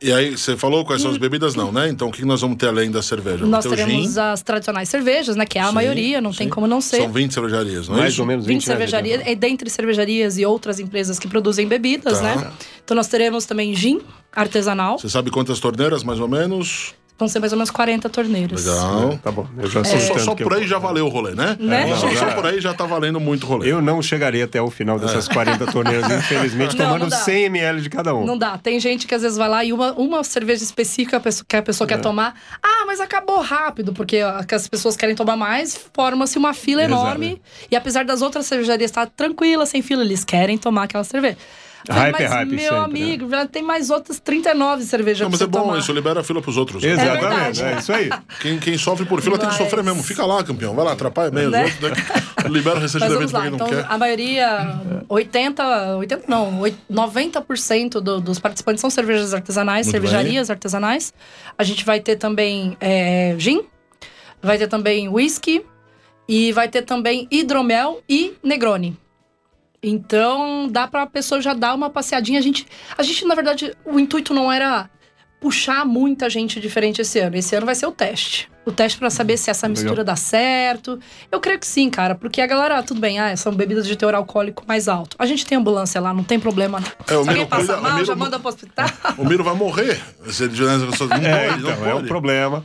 [0.02, 1.54] E, e aí, você falou quais são as bebidas?
[1.54, 1.88] Não, né?
[1.90, 3.46] Então, o que nós vamos ter além da cerveja?
[3.46, 4.20] Nós teremos gin.
[4.20, 5.46] as tradicionais cervejas, né?
[5.46, 6.52] Que é a Sim, maioria, não tem sim.
[6.54, 6.98] como não ser.
[6.98, 8.22] São 20 cervejarias, não é Mais isso?
[8.22, 12.20] ou menos 20, 20 né, cervejarias, é dentre cervejarias e outras empresas que produzem bebidas,
[12.20, 12.36] Tá.
[12.36, 12.52] né?
[12.84, 14.02] Então nós teremos também gin
[14.36, 16.94] artesanal, Você sabe quantas torneiras, mais ou menos?
[17.18, 18.66] Vão ser mais ou menos 40 torneiras.
[18.66, 19.20] Legal.
[19.24, 19.84] Tá bom, eu já É.
[19.84, 21.58] Só, só por aí já valeu o rolê, né?
[21.60, 21.84] Né?
[21.96, 23.72] Só, Não, só já- por aí já tá valendo muito o rolê.
[23.72, 27.18] Eu não chegaria até o final dessas 40 torneiras, infelizmente, Não, tomando não dá.
[27.18, 28.26] 100 ml de cada um.
[28.26, 28.58] Não dá.
[28.58, 31.86] Tem gente que às vezes vai lá e uma, uma cerveja específica que a pessoa
[31.86, 31.90] É.
[31.90, 32.36] quer tomar.
[32.62, 34.18] Ah, mas acabou rápido, porque
[34.52, 37.02] as pessoas querem tomar mais, forma-se uma fila Exato.
[37.02, 37.42] enorme.
[37.72, 41.38] E apesar das outras cervejarias estar tranquilas, sem fila, eles querem tomar aquela cerveja.
[41.94, 42.84] Hype é mas, hype meu sempre, né?
[42.84, 45.80] amigo, já tem mais outras 39 cervejas Não, mas pra é bom, tomar.
[45.80, 46.84] isso libera a fila pros outros.
[46.84, 47.64] Exatamente, verdade.
[47.64, 48.10] é isso aí.
[48.42, 50.04] Quem, quem sofre por fila tem que Mas- sofrer mesmo.
[50.04, 50.76] Fica lá, campeão.
[50.76, 51.66] Vai lá, atrapalha meio Né?
[51.66, 51.98] os outros.
[52.00, 52.24] Né?
[52.50, 53.86] Libera Mas evento pra quem então não quer.
[53.90, 60.50] a maioria, 80, 80 não, oit- 90% do, dos participantes são cervejas artesanais, Muito cervejarias
[60.50, 61.14] artesanais.
[61.58, 63.64] A gente vai ter também é, gin,
[64.42, 65.64] vai ter também whisky
[66.28, 68.98] e vai ter também hidromel e negroni.
[69.88, 72.40] Então, dá pra pessoa já dar uma passeadinha.
[72.40, 74.90] A gente, a gente, na verdade, o intuito não era
[75.40, 77.36] puxar muita gente diferente esse ano.
[77.36, 78.50] Esse ano vai ser o teste.
[78.68, 79.82] O teste pra saber se essa Legal.
[79.82, 81.00] mistura dá certo.
[81.32, 84.14] Eu creio que sim, cara, porque a galera, tudo bem, ah, são bebidas de teor
[84.14, 85.16] alcoólico mais alto.
[85.18, 86.80] A gente tem ambulância lá, não tem problema.
[86.82, 86.88] Não.
[86.88, 88.90] É, o Se alguém Miro passa mal, já manda pro hospital.
[89.18, 89.98] O Miro vai morrer.
[90.28, 91.90] Se ele não pode, É, não então, pode.
[91.90, 92.64] é um problema.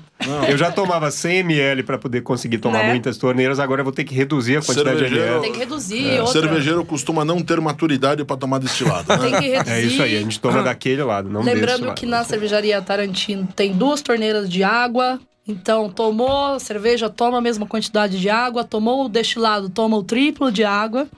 [0.49, 2.89] Eu já tomava 100 ml para poder conseguir tomar Né?
[2.91, 5.41] muitas torneiras, agora eu vou ter que reduzir a quantidade de Cervejeiro- ml.
[5.43, 6.09] tem que reduzir.
[6.11, 6.41] É, outra.
[6.41, 9.07] cervejeiro costuma não ter maturidade pra tomar destilado.
[9.09, 9.19] Né?
[9.19, 9.71] Tem que reduzir.
[9.73, 11.95] É isso aí, a gente toma daquele lado, não desse Lembrando lado.
[11.97, 15.21] que na cervejaria Tarantino tem duas torneiras de água.
[15.47, 18.65] Então, tomou cerveja, toma a mesma quantidade de água.
[18.65, 21.09] Tomou o destilado, toma o triplo de água.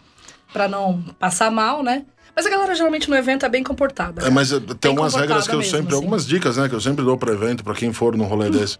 [0.52, 2.04] Pra não passar mal, né?
[2.34, 4.26] Mas a galera geralmente no evento é bem comportada.
[4.26, 5.96] É, mas é, tem algumas regras que eu mesmo, sempre, assim.
[5.96, 8.78] algumas dicas, né, que eu sempre dou para evento, para quem for num rolê desse.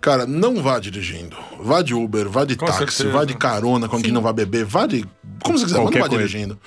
[0.00, 1.36] Cara, não vá dirigindo.
[1.60, 3.10] Vá de Uber, vá de Com táxi, certeza.
[3.10, 5.04] vá de carona com quem não vai beber, vá de.
[5.42, 6.16] Como você quiser, mas não vá coisa.
[6.26, 6.58] dirigindo.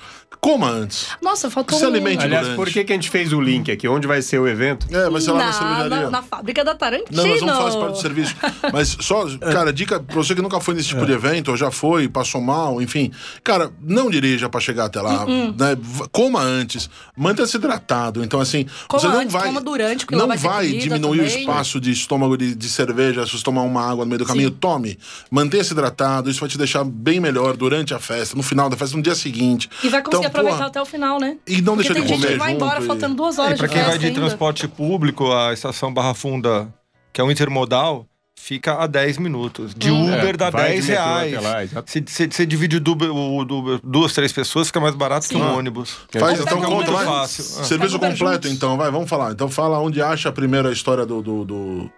[0.44, 1.06] Coma antes.
[1.22, 1.88] Nossa, faltou Se um...
[1.88, 2.56] alimente Aliás, durante.
[2.56, 3.86] por que, que a gente fez o link aqui?
[3.86, 4.88] Onde vai ser o evento?
[4.90, 5.88] É, vai ser lá na, na, cervejaria.
[5.88, 7.06] na, na fábrica da Tarantino.
[7.12, 8.34] Não, nós vamos falar isso parte do serviço.
[8.72, 11.70] Mas só, cara, dica pra você que nunca foi nesse tipo de evento, ou já
[11.70, 13.12] foi, passou mal, enfim.
[13.44, 15.24] Cara, não dirija pra chegar até lá.
[15.24, 15.54] Uh-uh.
[15.56, 15.76] Né?
[15.80, 18.24] V- Coma antes, mantenha-se hidratado.
[18.24, 19.46] Então, assim, Coma você não antes, vai.
[19.46, 21.40] coma durante, não vai vai diminuir o também.
[21.40, 24.50] espaço de estômago de, de cerveja se você tomar uma água no meio do caminho.
[24.50, 24.98] Tome.
[25.30, 28.96] Mantenha-se hidratado, isso vai te deixar bem melhor durante a festa, no final da festa,
[28.96, 29.70] no dia seguinte.
[29.84, 31.36] E vai conseguir Então, aproveitar porra, até o final, né?
[31.46, 33.54] E não Porque deixa tem de gente comer que vai embora e- faltando duas horas
[33.54, 34.20] E pra de quem vai de ainda.
[34.20, 36.72] transporte público, a estação Barra Funda,
[37.12, 38.06] que é um intermodal,
[38.38, 39.72] fica a 10 minutos.
[39.72, 40.06] De Hum.
[40.06, 41.72] Uber É, dá vai de 10 metrô reais.
[41.72, 45.28] lá, se, se, se divide o Uber, o Uber duas, três pessoas, fica mais barato
[45.28, 45.40] que Sim.
[45.42, 45.96] um ônibus.
[46.18, 47.04] Faz Ou então conta vai.
[47.06, 47.44] fácil.
[47.60, 47.64] Ah.
[47.64, 48.50] Serviço Uber completo, juntos.
[48.52, 49.30] então, vai, vamos falar.
[49.30, 51.90] Então fala onde acha primeiro a história do, do, do,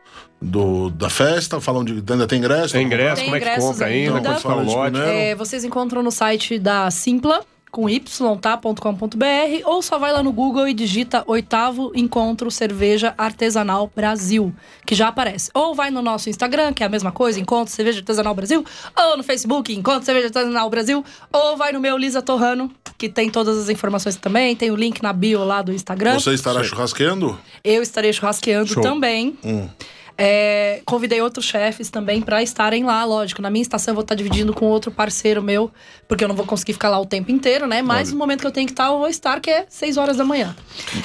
[0.42, 2.74] do- da festa, fala onde ainda tem ingresso.
[2.74, 4.16] Tem ingresso, Tem como é que compra ainda.
[4.16, 4.98] ainda, quanto tá o Fala lote.
[5.00, 7.40] É, vocês encontram no site da Simpla,
[7.74, 8.00] com y,
[8.40, 8.56] tá?
[8.56, 9.24] ponto .com ponto .br,
[9.64, 14.54] ou só vai lá no Google e digita oitavo encontro cerveja artesanal Brasil,
[14.86, 15.50] que já aparece.
[15.52, 18.64] Ou vai no nosso Instagram, que é a mesma coisa, encontro cerveja artesanal Brasil,
[18.96, 23.28] ou no Facebook, encontro cerveja artesanal Brasil, ou vai no meu Lisa Torrano, que tem
[23.28, 26.14] todas as informações também, tem o link na bio lá do Instagram.
[26.20, 27.36] Você estará churrasqueando?
[27.64, 28.82] Eu estarei churrasqueando Show.
[28.84, 29.36] também.
[29.44, 29.68] Hum.
[30.16, 33.42] É, convidei outros chefes também para estarem lá, lógico.
[33.42, 35.70] Na minha estação eu vou estar dividindo com outro parceiro meu,
[36.06, 37.82] porque eu não vou conseguir ficar lá o tempo inteiro, né?
[37.82, 40.16] Mas no momento que eu tenho que estar, eu vou estar, que é 6 horas
[40.16, 40.54] da manhã.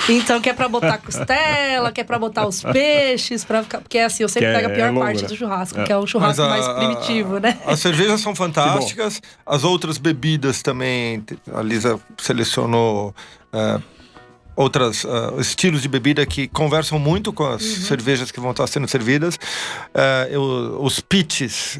[0.07, 3.81] Então, que é pra botar costela, que é pra botar os peixes, pra ficar.
[3.81, 5.27] Porque é assim, eu sempre Que é- pego a pior é parte né?
[5.27, 5.83] do churrasco, É.
[5.85, 7.57] que é o churrasco a- mais primitivo, né?
[7.65, 11.23] As cervejas são fantásticas, as outras bebidas também.
[11.53, 13.15] A Lisa selecionou
[13.51, 13.79] é,
[14.63, 15.05] outros
[15.39, 19.39] estilos de bebida que conversam muito com as cervejas que vão estar sendo servidas.
[19.93, 21.79] É, eu- os pitches.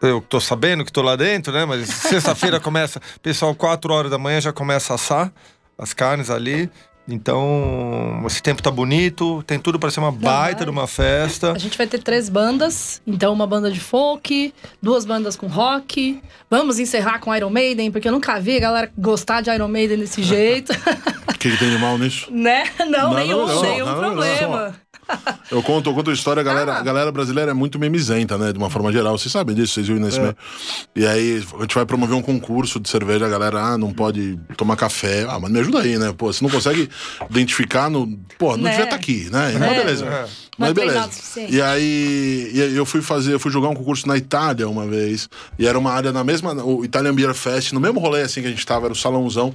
[0.00, 1.66] Eu tô sabendo que tô lá dentro, né?
[1.66, 3.00] Mas sexta-feira começa.
[3.22, 5.30] Pessoal, 4 horas da manhã já começa a assar
[5.76, 6.70] as carnes ali.
[7.08, 11.52] Então, esse tempo tá bonito, tem tudo para ser uma baita de uma festa.
[11.52, 16.22] A gente vai ter três bandas, então uma banda de folk, duas bandas com rock.
[16.48, 19.98] Vamos encerrar com Iron Maiden, porque eu nunca vi a galera gostar de Iron Maiden
[19.98, 20.72] desse jeito,
[21.28, 22.28] O que, que tem de mal nisso?
[22.30, 22.64] né?
[22.78, 24.74] Não, Não, nenhum, não, nenhum não, problema.
[25.50, 26.78] Eu conto, eu conto a história, a galera, Ah.
[26.78, 28.52] a galera brasileira é muito memizenta, né?
[28.52, 29.18] De uma forma geral.
[29.18, 30.36] Vocês sabem disso, vocês viram nesse meio.
[30.94, 34.38] E aí, a gente vai promover um concurso de cerveja, a galera, ah, não pode
[34.56, 35.26] tomar café.
[35.28, 36.14] Ah, mas me ajuda aí, né?
[36.16, 36.88] Pô, você não consegue
[37.28, 38.16] identificar no.
[38.38, 38.70] Pô, não Né?
[38.70, 39.52] devia estar aqui, né?
[39.58, 39.74] Mas É.
[39.74, 40.04] beleza.
[40.06, 40.26] É.
[40.56, 41.10] Mas é beleza.
[41.48, 44.86] E aí, e aí eu fui fazer, eu fui jogar um concurso na Itália uma
[44.86, 45.28] vez.
[45.58, 48.46] E era uma área na mesma, o Italian Beer Fest, no mesmo rolê assim que
[48.46, 49.52] a gente tava, era o salãozão.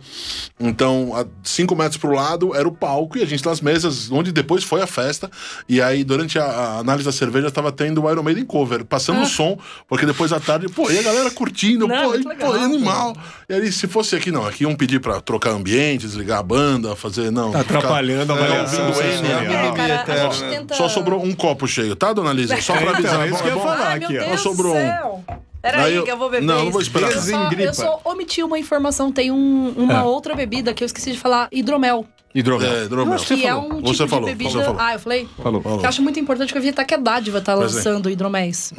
[0.60, 4.32] Então, a cinco metros pro lado era o palco e a gente nas mesas, onde
[4.32, 5.30] depois foi a festa.
[5.68, 9.22] E aí, durante a, a análise da cerveja, tava tendo o Iron Maiden cover, passando
[9.22, 11.88] o som, porque depois à tarde, pô, e a galera curtindo, Ah.
[11.88, 12.52] Não, pô, e, legal.
[12.52, 13.16] pô, animal.
[13.50, 16.96] E aí, se fosse aqui, não, aqui iam pedir pra trocar ambiente, desligar a banda,
[16.96, 17.52] fazer, não.
[17.52, 19.40] Tá ficar- atrapalhando a ficar avaliação ouvindo N, sensorial.
[19.40, 20.58] amigo, Cara, a eterno, gente né?
[20.60, 20.76] tenta...
[20.76, 22.60] Só sobrou um copo cheio, tá, dona Lisa?
[22.62, 23.22] Só pra Então, avisar.
[23.22, 23.62] é isso bom, que eu ia bom?
[23.64, 23.88] falar.
[23.88, 24.30] Ai, aqui, ó.
[24.32, 25.24] Só sobrou um.
[25.62, 26.72] Peraí, eu- que eu vou beber Não, não isso.
[26.74, 27.12] vou esperar.
[27.12, 29.12] Eu só, eu só omiti uma informação.
[29.12, 30.04] Tem um- uma É.
[30.04, 31.48] outra bebida que eu esqueci de falar.
[31.52, 32.06] Hidromel.
[32.36, 32.70] Hidromel.
[32.70, 33.18] É, hidromel.
[33.18, 34.50] que é um tipo Você de falou, bebida.
[34.50, 34.78] você falou.
[34.78, 35.30] Ah, eu falei?
[35.42, 35.62] Falou.
[35.62, 35.80] Falou.
[35.80, 37.56] Eu acho muito importante que eu vi até que a Dádiva tá é.
[37.56, 38.74] lançando hidroméis.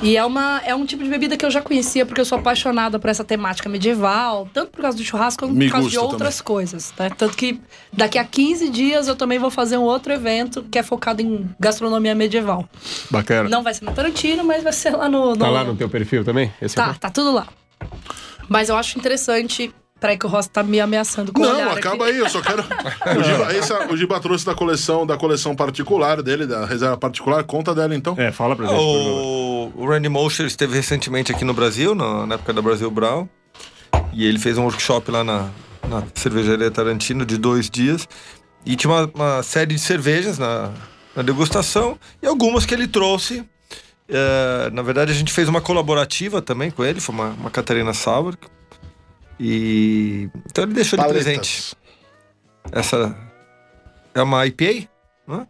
[0.00, 2.38] E é, uma, é um tipo de bebida que eu já conhecia, porque eu sou
[2.38, 5.98] apaixonada por essa temática medieval, tanto por causa do churrasco quanto Me por causa de
[5.98, 6.94] outras coisas.
[6.96, 7.10] Né?
[7.10, 7.60] Tanto que
[7.92, 11.50] daqui a 15 dias eu também vou fazer um outro evento que é focado em
[11.58, 12.68] gastronomia medieval.
[13.10, 13.48] Bacana.
[13.48, 15.30] Não vai ser no Tarantino, mas vai ser lá no.
[15.30, 15.36] no...
[15.36, 16.52] Tá lá no teu perfil também?
[16.62, 17.48] Esse Tá, é tá tudo lá.
[18.48, 19.72] Mas eu acho interessante.
[20.00, 22.14] Peraí, que o Ross tá me ameaçando com o Não, olhar acaba aqui.
[22.14, 22.64] aí, eu só quero.
[23.18, 27.44] O Giba, essa- o Giba trouxe da coleção, da coleção particular dele, da reserva particular.
[27.44, 28.14] Conta dela então.
[28.18, 28.74] É, fala pra gente.
[28.76, 29.72] por favor.
[29.76, 33.28] O, o Randy Mosher esteve recentemente aqui no Brasil, na, na época da Brasil Brown.
[34.12, 35.48] E ele fez um workshop lá na,
[35.88, 38.08] na cervejaria Tarantino de dois dias.
[38.64, 40.70] E tinha uma, uma série de cervejas na,
[41.14, 43.44] na degustação e algumas que ele trouxe.
[44.08, 47.92] É, na verdade, a gente fez uma colaborativa também com ele, foi uma, uma Catarina
[47.94, 48.34] Sauer.
[49.42, 51.24] E então ele deixou de Paletas.
[51.24, 51.74] presente.
[52.72, 53.16] Essa
[54.14, 54.86] é uma IPA,
[55.26, 55.46] não é?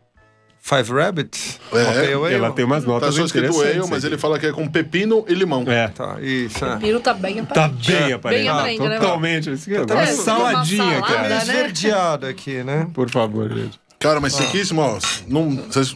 [0.62, 1.58] Five Rabbits.
[1.72, 2.34] É, uma pale ale.
[2.34, 4.06] Ela tem umas Tá notas só escrito interessantes ale, mas aqui.
[4.14, 5.64] ele fala que é com pepino e limão.
[5.66, 5.88] É.
[5.88, 6.64] Tá, isso.
[6.64, 6.76] É.
[6.76, 7.90] O Piro tá bem Tá aparente.
[7.90, 8.48] bem Bem aparente.
[8.48, 8.98] aparente, né?
[8.98, 9.50] Totalmente.
[9.52, 11.08] Isso aqui é Tá uma bem- saladinha, uma cara.
[11.08, 11.42] salada, meio né?
[11.42, 12.86] esverdeado aqui, né?
[12.94, 13.80] Por favor, gente.
[13.98, 14.98] Cara, mas sequíssimo, ó.
[15.26, 15.94] Não, vocês-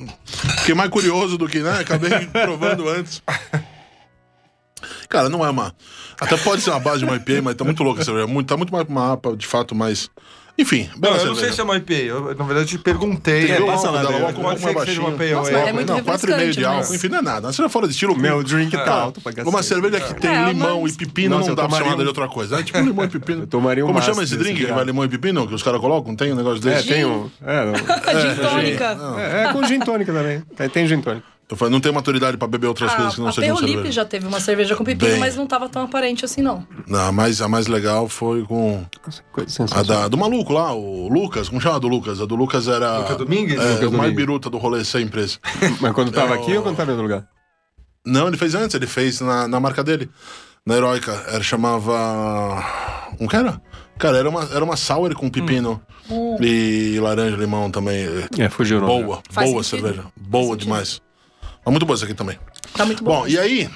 [0.58, 1.78] fiquei mais curioso do que, né?
[1.80, 3.22] Acabei provando antes.
[5.14, 5.72] Cara, não é uma.
[6.20, 8.26] Até pode ser uma base de uma IPA, mas tá muito louca essa cerveja.
[8.26, 10.10] Muito, tá muito mais uma APA, de fato, mais.
[10.56, 11.46] Enfim, Não, bela eu não cerveja.
[11.46, 11.92] sei se é uma IPA.
[11.94, 13.52] Eu, na verdade, te perguntei.
[13.60, 15.18] O passa lá, dela, o um Pode pouco mais ser que seja uma baixinho.
[15.18, 15.68] pale Nossa, ale.
[15.68, 16.78] é muito Não, 4,5 de álcool.
[16.78, 17.52] mas- Enfim, não é nada.
[17.52, 18.16] Você já fora de estilo.
[18.16, 19.48] Meu drink tá alto pra cacete.
[19.48, 21.94] Uma cerveja que tem É, limão mas- e pepino Nossa, não eu dá pra chamar
[21.94, 22.58] um- de outra coisa.
[22.60, 23.42] É tipo limão e pepino.
[23.42, 25.46] Eu tomaria um Como chama esse drink que vai limão e pepino?
[25.48, 26.14] Que os caras colocam?
[26.16, 26.86] Tem um negócio É, desse?
[26.88, 27.28] tem um.
[27.44, 27.74] É, não.
[28.34, 28.98] Gin tônica.
[29.18, 30.40] É, é com gin tônica também.
[30.56, 31.33] Tem- Tem gin tônica.
[31.50, 33.92] Eu falei, não tem maturidade pra beber outras coisas que não a sejam cerveja.
[33.92, 35.20] já teve uma cerveja com pepino, Bem.
[35.20, 36.66] mas não tava tão aparente assim, não.
[36.86, 38.82] Não, a mais, a mais legal foi com
[39.30, 39.84] Coisa a sensacional.
[40.02, 41.48] da, do maluco lá, o Lucas.
[41.50, 42.18] Como chama a do Lucas?
[42.20, 42.98] A do Lucas era.
[43.00, 43.60] Lucas Domingues?
[43.60, 45.38] É, Lucas o mais biruta do rolê sempre esse.
[45.80, 47.28] Mas quando tava É, aqui o- ou quando tava em outro lugar?
[48.06, 50.08] Não, ele fez antes, ele fez na, na marca dele.
[50.66, 51.12] Na Heroica.
[51.28, 52.64] Era, chamava.
[53.18, 53.60] Como que era?
[53.98, 55.80] Cara, era uma, era uma sour com pepino
[56.10, 56.36] Hum.
[56.40, 58.06] e laranja, limão também.
[58.38, 58.80] É, fugiu.
[58.80, 59.86] Boa, Faz boa sentido.
[59.88, 60.06] cerveja.
[60.16, 61.00] Boa demais.
[61.64, 62.38] Mas muito boa essa aqui também.
[62.74, 63.20] Tá muito bom.
[63.20, 63.70] Bom, e aí,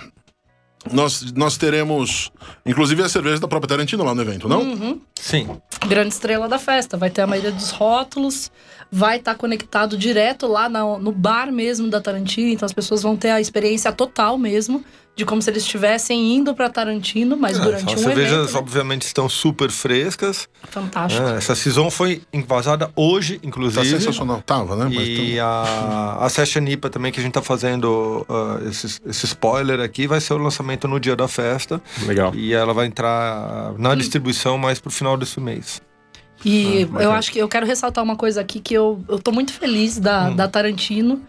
[0.92, 2.30] nós, nós teremos,
[2.64, 4.62] inclusive, a cerveja da própria Tarantino lá no evento, não?
[4.62, 5.00] Uhum.
[5.14, 5.60] Sim.
[5.86, 6.96] Grande estrela da festa.
[6.96, 8.50] Vai ter a maioria dos rótulos,
[8.90, 12.48] vai estar conectado direto lá na- no bar mesmo da Tarantino.
[12.52, 16.54] Então as pessoas vão ter a experiência total mesmo de como se eles estivessem indo
[16.54, 18.52] pra Tarantino, mas durante São um cervejas, evento.
[18.52, 18.58] né?
[18.60, 20.48] obviamente, estão super frescas.
[20.70, 21.26] Fantástico.
[21.26, 23.84] É, essa season foi envasada hoje, Tá inclusive.
[23.98, 24.40] sensacional.
[24.46, 24.84] Tava, né?
[24.94, 28.86] Mas E tam- a, a Session IPA também, que a gente tá fazendo ah, esse,
[29.04, 31.82] esse spoiler aqui, vai ser o lançamento no dia da festa.
[32.06, 32.32] Legal.
[32.36, 35.82] E ela vai entrar na distribuição mais pro final desse mês.
[36.44, 39.32] E Ah, eu acho que eu quero ressaltar uma coisa aqui que eu, eu tô
[39.32, 40.00] muito feliz Hum.
[40.02, 41.22] da, da Tarantino.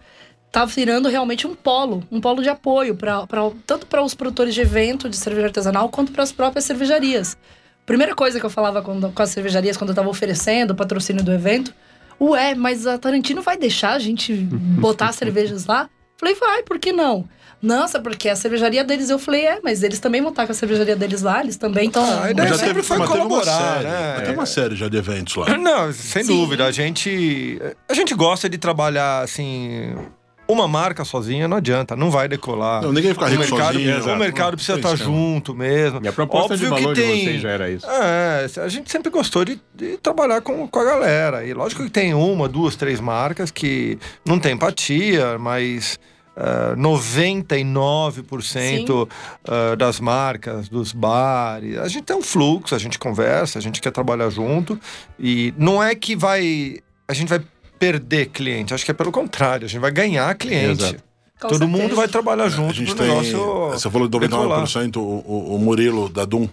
[0.52, 4.56] Tá virando realmente um polo, um polo de apoio, pra, pra, tanto para os produtores
[4.56, 7.38] de evento de cerveja artesanal, quanto para as próprias cervejarias.
[7.86, 11.24] Primeira coisa que eu falava quando, com as cervejarias quando eu tava oferecendo o patrocínio
[11.24, 11.72] do evento,
[12.20, 15.88] ué, mas a Tarantino vai deixar a gente botar as cervejas lá?
[16.18, 17.30] Falei, vai, por que não?
[17.62, 20.56] Nossa, porque a cervejaria deles, eu falei, é, mas eles também vão estar com a
[20.56, 22.04] cervejaria deles lá, eles também estão.
[22.04, 24.14] Ah, a ideia Mas sempre foi teve colaborar, série, né?
[24.16, 25.46] mas Teve uma série já de eventos lá.
[25.58, 26.36] Não, sem Sim.
[26.38, 26.66] dúvida.
[26.66, 29.94] A gente, a gente gosta de trabalhar assim.
[30.48, 32.82] Uma marca sozinha não adianta, não vai decolar.
[32.82, 34.14] Não, ninguém fica o rico mercado, sozinho.
[34.16, 35.14] o mercado precisa Tem estar esquema.
[35.16, 36.00] junto mesmo.
[36.04, 37.86] E a proposta Óbvio de valor que de tem, vocês já era isso.
[37.86, 41.46] É, a gente sempre gostou de, de trabalhar com, com a galera.
[41.46, 46.00] E lógico que tem uma, duas, três marcas que não tem empatia, mas
[46.36, 49.08] eh, 99%
[49.46, 53.82] eh, das marcas, dos bares, a gente tem um fluxo, a gente conversa, a gente
[53.82, 54.80] quer trabalhar junto.
[55.20, 56.78] E não é que vai.
[57.08, 57.42] A gente vai
[57.78, 60.84] perder cliente, acho que é pelo contrário, a gente vai ganhar cliente.
[60.84, 61.04] Exato.
[61.40, 61.82] Com Todo certeza.
[61.82, 63.08] mundo vai trabalhar A junto gente pro tem.
[63.08, 63.70] negócio.
[63.72, 64.62] Você falou de decolar.
[64.62, 66.50] 99%, o, o, o Murilo da Dum.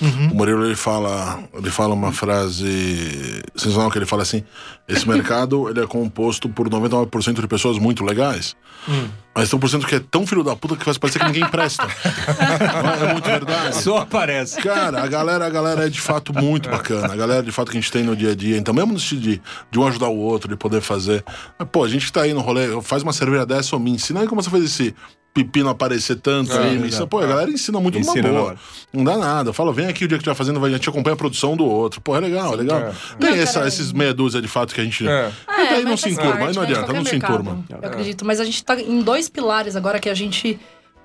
[0.00, 0.32] Uhum.
[0.32, 4.44] O Murilo ele fala, ele fala uma frase sensacional que ele fala assim:
[4.86, 8.54] esse mercado ele é composto por 99% de pessoas muito legais,
[8.88, 9.08] Hum.
[9.36, 11.26] Mas tem um por cento que é tão filho da puta que faz parecer que
[11.26, 11.86] ninguém presta.
[12.36, 13.04] É?
[13.08, 13.76] É muito verdade.
[13.82, 14.60] Só aparece.
[14.60, 17.12] Cara, a galera, a galera é de fato muito bacana.
[17.12, 18.56] A galera de fato que a gente tem no dia a dia.
[18.56, 21.24] Então, mesmo no sentido de, de um ajudar o outro, de poder fazer.
[21.58, 23.90] Mas, pô, a gente que tá aí no rolê, faz uma cerveja dessa ou me
[23.90, 24.94] ensina aí como você faz esse
[25.34, 26.76] pepino aparecer tanto É, aí.
[26.78, 27.06] Ensina.
[27.06, 28.56] Pô, a galera ensina muito Ensina numa boa.
[28.90, 29.52] Não dá nada.
[29.52, 31.54] Fala, vem aqui o dia que tu vai fazendo, vai- a gente acompanha a produção
[31.54, 32.00] do outro.
[32.00, 32.78] Pô, é legal, é legal.
[32.80, 32.92] É.
[33.20, 35.06] Tem Não, essa, esses meia dúzia de fato que a gente.
[35.06, 35.30] É.
[35.46, 37.62] Mas aí não mas se enturma, aí não adianta, não se enturma.
[37.68, 40.58] Eu acredito, mas a gente tá em dois pilares agora que a gente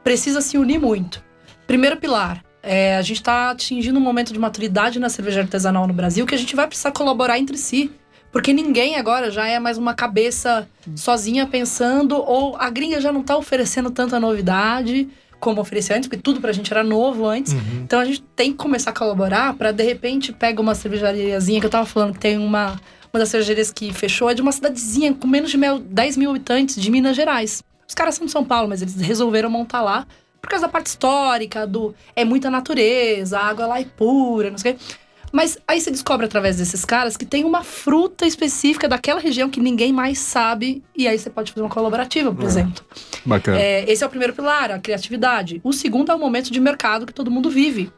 [0.03, 1.23] precisa se unir muito.
[1.67, 5.93] Primeiro pilar, é, a gente tá atingindo um momento de maturidade na cerveja artesanal no
[5.93, 7.91] Brasil que a gente vai precisar colaborar entre si.
[8.31, 13.23] Porque ninguém agora já é mais uma cabeça sozinha pensando, ou a gringa já não
[13.23, 17.51] tá oferecendo tanta novidade como oferecia antes, porque tudo pra gente era novo antes.
[17.83, 21.65] Então a gente tem que começar a colaborar pra de repente pega uma cervejariazinha que
[21.65, 22.79] eu tava falando que tem uma
[23.13, 26.29] uma das cervejarias que fechou é de uma cidadezinha com menos de mil- 10 mil
[26.29, 27.61] habitantes de Minas Gerais.
[27.91, 30.07] Os caras são de São Paulo, mas eles resolveram montar lá
[30.41, 34.57] por causa da parte histórica, do é muita natureza, a água lá é pura, não
[34.57, 34.81] sei o quê.
[35.29, 39.59] Mas aí você descobre através desses caras que tem uma fruta específica daquela região que
[39.59, 42.81] ninguém mais sabe, e aí você pode fazer uma colaborativa, por exemplo.
[43.25, 43.59] Bacana.
[43.59, 45.59] É, esse é o primeiro pilar, a criatividade.
[45.61, 47.91] O segundo é o momento de mercado que todo mundo vive.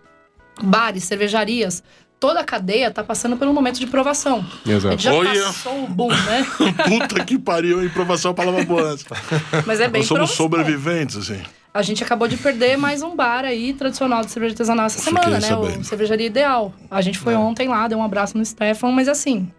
[0.59, 1.83] Bares, cervejarias,
[2.23, 4.45] toda a cadeia está passando pelo momento de provação.
[4.65, 4.91] A Exato.
[4.93, 5.43] gente já Olha.
[5.43, 6.47] passou o boom, né?
[6.87, 8.95] Puta que pariu, improvação é a palavra boa.
[9.65, 10.35] Mas é bem Nós somos provação.
[10.37, 11.41] sobreviventes, assim.
[11.73, 15.21] A gente acabou de perder mais um bar aí tradicional de cerveja artesanal essa Fiquei
[15.21, 15.47] semana, né?
[15.49, 15.81] sabendo.
[15.81, 16.73] O Cervejaria Ideal.
[16.89, 17.21] A gente É.
[17.21, 19.51] foi ontem lá, deu um abraço no Stefan, mas assim,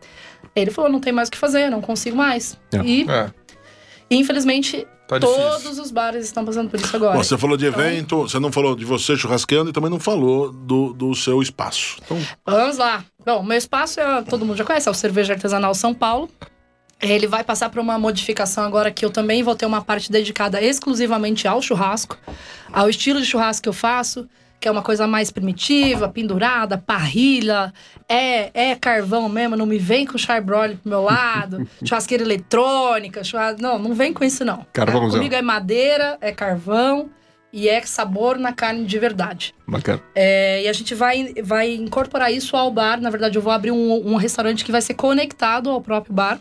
[0.56, 2.58] ele falou: não tem mais o que fazer, não consigo mais.
[2.72, 2.78] É.
[2.82, 3.30] E, É,
[4.16, 7.16] infelizmente, tá todos os bares estão passando por isso agora.
[7.16, 10.00] Bom, você falou de Então- evento, você não falou de você churrasqueando e também não
[10.00, 11.96] falou do, do seu espaço.
[12.04, 13.04] Então, Vamos lá.
[13.24, 16.28] Bom, meu espaço, é, todo mundo já conhece, é o Cerveja Artesanal São Paulo.
[17.00, 20.62] Ele vai passar por uma modificação agora que eu também vou ter uma parte dedicada
[20.62, 22.16] exclusivamente ao churrasco,
[22.72, 24.26] ao estilo de churrasco que eu faço,
[24.64, 27.70] que é uma coisa mais primitiva, pendurada, parrilha,
[28.08, 33.58] é, é carvão mesmo, não me vem com charbroil pro meu lado, churrasqueira eletrônica, churras...
[33.58, 34.64] não, não vem com isso não.
[34.72, 35.18] Carvãozão.
[35.18, 37.10] Comigo é madeira, é carvão
[37.56, 39.54] e é sabor na carne de verdade.
[39.64, 40.02] Bacana.
[40.12, 43.00] É, e a gente vai, vai incorporar isso ao bar.
[43.00, 46.40] Na verdade, eu vou abrir um, um restaurante que vai ser conectado ao próprio bar.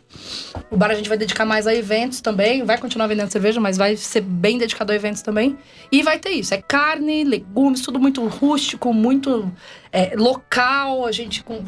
[0.72, 2.64] O bar a gente vai dedicar mais a eventos também.
[2.64, 5.56] Vai continuar vendendo cerveja, mas vai ser bem dedicado a eventos também.
[5.92, 9.54] E vai ter isso: é carne, legumes, tudo muito rústico, muito
[9.92, 11.06] é, local.
[11.06, 11.64] A gente com-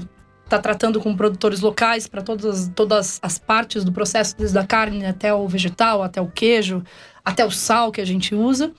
[0.50, 5.06] tá tratando com produtores locais para todas, todas as partes do processo, desde a carne
[5.06, 6.84] até o vegetal, até o queijo,
[7.24, 8.74] até o sal que a gente usa.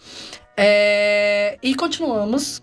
[0.56, 2.62] É, e continuamos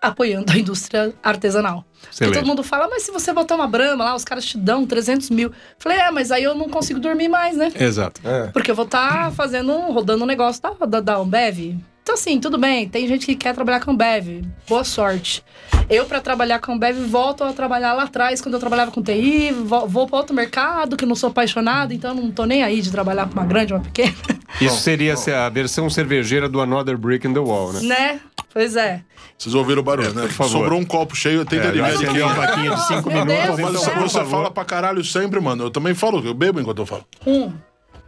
[0.00, 1.84] apoiando a indústria artesanal.
[2.16, 4.86] Porque todo mundo fala, mas se você botar uma brama lá, os caras te dão
[4.86, 5.52] 300 mil.
[5.78, 7.72] Falei, é, mas aí eu não consigo dormir mais, né?
[7.78, 8.20] Exato.
[8.24, 8.48] É.
[8.48, 11.76] Porque eu vou estar fazendo, rodando um negócio da, da, da Ambev.
[12.06, 12.88] Então, assim, tudo bem.
[12.88, 14.44] Tem gente que quer trabalhar com Ambev.
[14.68, 15.42] Boa sorte.
[15.90, 19.50] Eu, para trabalhar com Ambev, volto a trabalhar lá atrás, quando eu trabalhava com TI.
[19.50, 21.92] Vou, vou para outro mercado, que eu não sou apaixonado.
[21.92, 24.14] Então, eu não tô nem aí de trabalhar para uma grande, uma pequena.
[24.60, 27.80] Isso seria se- a versão cervejeira do Another Brick in the Wall, né?
[27.82, 28.20] né?
[28.54, 29.02] Pois é.
[29.36, 30.22] vocês ouviram o barulho, É, né?
[30.22, 30.52] por favor.
[30.60, 33.10] Sobrou um copo cheio, tenta É, adivinhar de aqui quem é uma vaquinha de cinco
[33.10, 33.56] minutos.
[33.56, 35.64] Deus Mas você fala pra caralho sempre, mano.
[35.64, 37.04] Eu também falo, eu bebo enquanto eu falo.
[37.26, 37.52] Um.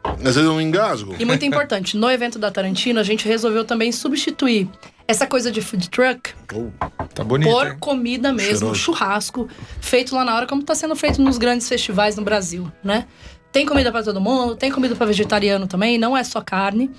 [0.05, 1.15] Às vezes eu não engasgo.
[1.19, 4.69] E muito importante, no evento da Tarantino, a gente resolveu também substituir
[5.07, 6.69] essa coisa de food truck Oh,
[7.15, 7.77] Tá bonito, por hein?
[7.81, 8.75] comida mesmo, Cheiroso.
[8.75, 9.49] churrasco,
[9.81, 13.07] feito lá na hora, como está sendo feito nos grandes festivais no Brasil, né?
[13.51, 16.91] Tem comida para todo mundo, tem comida para vegetariano também, não é só carne.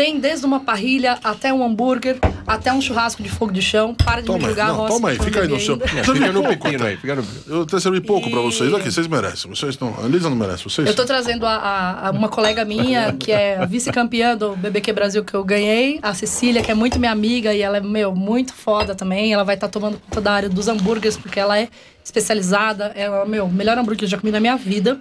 [0.00, 3.94] Tem desde uma parrilha até um hambúrguer, até um churrasco de fogo de chão.
[3.94, 5.74] Para de Toma me julgar, não, Rossi, toma aí, fica aí no seu.
[5.74, 5.86] ainda.
[5.86, 6.86] Fica no tá?
[6.86, 7.24] aí, fica no...
[7.46, 8.72] Eu até servi pouco pra E- vocês.
[8.72, 9.50] Aqui, vocês merecem.
[9.54, 9.94] Vocês não.
[10.02, 10.64] A Lisa não merece.
[10.64, 10.88] Vocês.
[10.88, 14.90] Eu tô trazendo a, a- a uma colega minha, que é a vice-campeã do BBQ
[14.94, 18.14] Brasil que eu ganhei, a Cecília, que é muito minha amiga e ela é, meu,
[18.14, 19.34] muito foda também.
[19.34, 21.68] Ela vai estar tomando conta da área dos hambúrgueres, porque ela é
[22.02, 22.90] especializada.
[22.94, 24.98] Ela é, meu, o melhor hambúrguer que eu já comi na minha vida.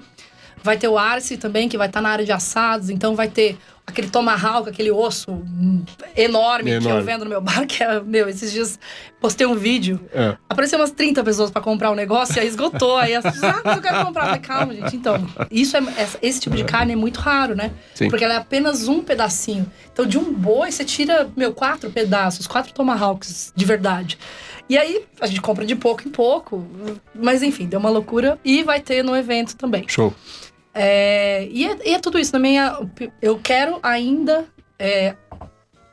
[0.63, 2.89] Vai ter o Arce também, que vai estar na área de assados.
[2.89, 3.57] Então vai ter
[3.89, 5.43] aquele tomahawk, aquele osso
[6.15, 8.79] enorme, que eu vendo no meu bar, que é, meu, esses dias
[9.19, 9.99] postei um vídeo.
[10.13, 10.37] É.
[10.47, 12.97] Apareceu umas 30 pessoas pra comprar o negócio e aí esgotou.
[12.97, 14.21] Aí as pessoas, ah, mas eu quero comprar.
[14.21, 14.95] Eu falei, calma, gente.
[14.95, 15.81] Então, isso é,
[16.21, 17.71] esse tipo de carne é muito raro, né?
[17.93, 18.09] Sim.
[18.09, 19.69] Porque ela é apenas um pedacinho.
[19.91, 24.17] Então, de um boi, você tira, meu, quatro pedaços, quatro tomahawks de verdade.
[24.69, 26.65] E aí, a gente compra de pouco em pouco.
[27.13, 28.37] Mas, enfim, deu uma loucura.
[28.45, 29.83] E vai ter no evento também.
[29.87, 30.13] Show.
[30.73, 32.31] É, e, é, e é tudo isso.
[32.31, 32.73] Também é-
[33.21, 34.45] eu quero ainda
[34.77, 35.15] é,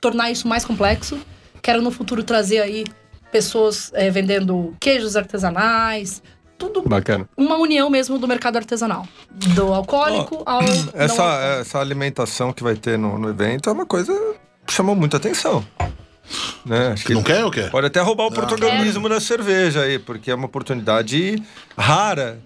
[0.01, 1.19] tornar isso mais complexo.
[1.63, 2.85] Quero no futuro trazer aí
[3.33, 6.23] pessoas é, vendendo queijos artesanais.
[6.59, 7.29] Tudo Bacana.
[7.37, 9.07] uma união mesmo do mercado artesanal.
[9.31, 10.63] Do alcoólico ao.
[10.65, 11.61] não Essa, alcoólico.
[11.61, 14.13] essa alimentação que vai ter no, no evento é uma coisa
[14.67, 15.63] que chamou muita atenção.
[16.65, 16.89] Né?
[16.89, 17.71] Acho que Não quer ou quer?
[17.71, 18.33] pode até roubar o Ah.
[18.33, 21.41] protagonismo da cerveja aí, porque é uma oportunidade
[21.77, 22.41] rara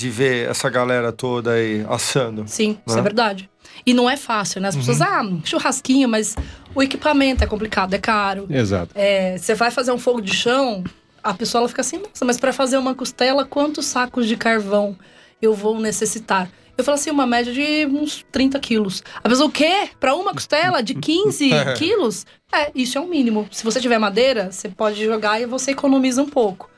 [0.00, 2.44] de ver essa galera toda aí assando.
[2.46, 3.00] Sim, isso Né?
[3.00, 3.50] é verdade.
[3.84, 4.68] E não é fácil, né?
[4.68, 6.34] As pessoas, ah, churrasquinho, mas
[6.74, 8.46] o equipamento é complicado, é caro.
[8.50, 8.92] Exato.
[8.94, 10.82] É, você vai fazer um fogo de chão,
[11.22, 14.96] a pessoa ela fica assim, nossa, mas para fazer uma costela, quantos sacos de carvão
[15.40, 16.50] eu vou necessitar?
[16.78, 19.02] Eu falo assim, uma média de uns 30 quilos.
[19.22, 19.90] A pessoa, o quê?
[20.00, 22.24] Para uma costela de 15 quilos?
[22.50, 23.46] É, isso é o mínimo.
[23.50, 26.70] Se você tiver madeira, você pode jogar e você economiza um pouco.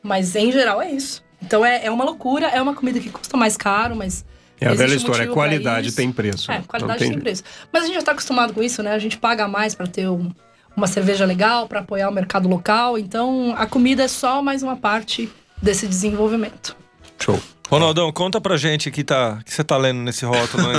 [0.00, 1.24] Mas em geral é isso.
[1.42, 4.24] Então é, é uma loucura, é uma comida que custa mais caro, mas.
[4.60, 6.50] É a velha história, pra qualidade tem preço.
[6.50, 7.18] É, qualidade tem...
[7.18, 7.44] preço.
[7.72, 8.92] Mas a gente já tá acostumado com isso, né?
[8.92, 10.32] A gente paga mais pra ter um-
[10.76, 12.98] uma cerveja legal, pra apoiar o mercado local.
[12.98, 15.30] Então a comida é só mais uma parte
[15.62, 16.76] desse desenvolvimento.
[17.20, 17.40] Show.
[17.70, 20.78] Ronaldão, conta pra gente que, tá, que você tá lendo nesse rótulo, hein?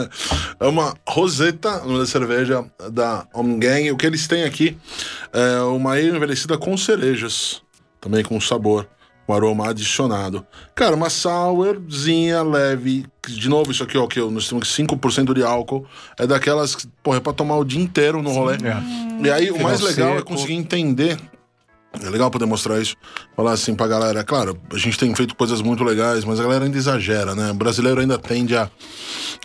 [0.58, 3.90] É uma roseta, da cerveja da Omgang.
[3.92, 4.76] O que eles têm aqui
[5.32, 7.62] é uma envelhecida com cerejas,
[8.00, 8.88] também com sabor,
[9.26, 10.46] com aroma adicionado.
[10.74, 13.06] Cara, uma sourzinha leve.
[13.26, 15.86] De novo, isso aqui, ó, que nós temos 5% de álcool.
[16.18, 18.56] É daquelas, que, porra, é pra tomar o dia inteiro no rolê.
[18.56, 19.24] É.
[19.24, 20.26] E aí, o mais legal é seco.
[20.28, 21.18] conseguir entender.
[22.02, 22.96] É legal poder mostrar isso.
[23.36, 24.22] Falar assim pra galera.
[24.22, 27.50] Claro, a gente tem feito coisas muito legais, mas a galera ainda exagera, né?
[27.50, 28.70] O brasileiro ainda tende a,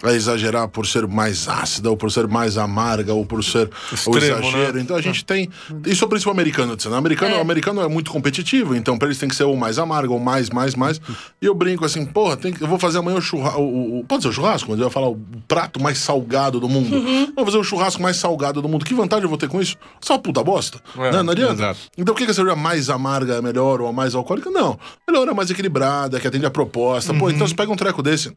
[0.03, 3.95] a exagerar por ser mais ácida, ou por ser mais amarga, ou por ser o
[3.95, 4.17] Extremo,
[4.47, 4.73] exagero.
[4.77, 4.81] né?
[4.81, 5.49] Então a gente tem.
[5.87, 6.97] Isso é o princípio americano, né?
[6.97, 7.37] americano, É.
[7.39, 10.19] o americano é muito competitivo, então pra eles tem que ser o mais amargo, ou
[10.19, 11.01] mais, mais, mais.
[11.41, 13.59] E eu brinco assim, porra, tem que- eu vou fazer amanhã o churrasco.
[13.59, 14.69] O, o- pode ser o churrasco?
[14.69, 16.95] Mas eu ia falar o prato mais salgado do mundo.
[16.95, 17.33] Uhum.
[17.35, 18.85] Vou fazer o churrasco mais salgado do mundo.
[18.85, 19.75] Que vantagem eu vou ter com isso?
[19.99, 20.79] Só uma puta bosta.
[20.95, 21.23] É, né?
[21.23, 21.53] Não adianta.
[21.53, 21.79] exato.
[21.97, 24.49] Então por que que a cerveja mais amarga é melhor ou a mais alcoólica?
[24.49, 24.79] Não.
[25.07, 27.13] Melhor é mais equilibrada, que atende a proposta.
[27.13, 28.31] Pô, então você pega um treco desse.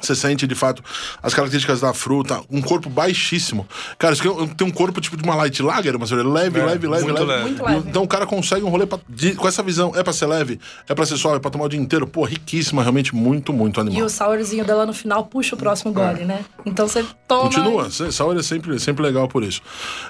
[0.00, 0.84] Você sente de fato
[1.20, 3.66] as características da fruta, um corpo baixíssimo.
[3.98, 6.86] Cara, isso aqui tem um corpo tipo de uma light lager, cerveja leve, É, leve,
[6.86, 7.26] leve, muito leve.
[7.32, 7.42] leve.
[7.42, 7.88] Muito leve.
[7.88, 9.90] Então o cara consegue um rolê pra- de- com essa visão.
[9.96, 12.06] É pra ser leve, é pra ser suave, é pra tomar o dia inteiro.
[12.06, 13.98] Pô, riquíssima, realmente muito, muito animal.
[13.98, 16.44] E o sourzinho dela no final puxa o próximo gole, né?
[16.64, 17.42] Então você toma.
[17.50, 19.60] Continua, se- Saúde é sempre, sempre legal por isso.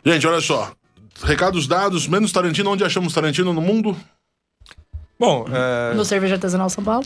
[0.05, 0.73] Gente, olha só.
[1.23, 3.97] Recados dados, menos Tarantino, onde achamos Tarantino no mundo?
[5.21, 7.05] Bom, é, No Cerveja Artesanal São Paulo.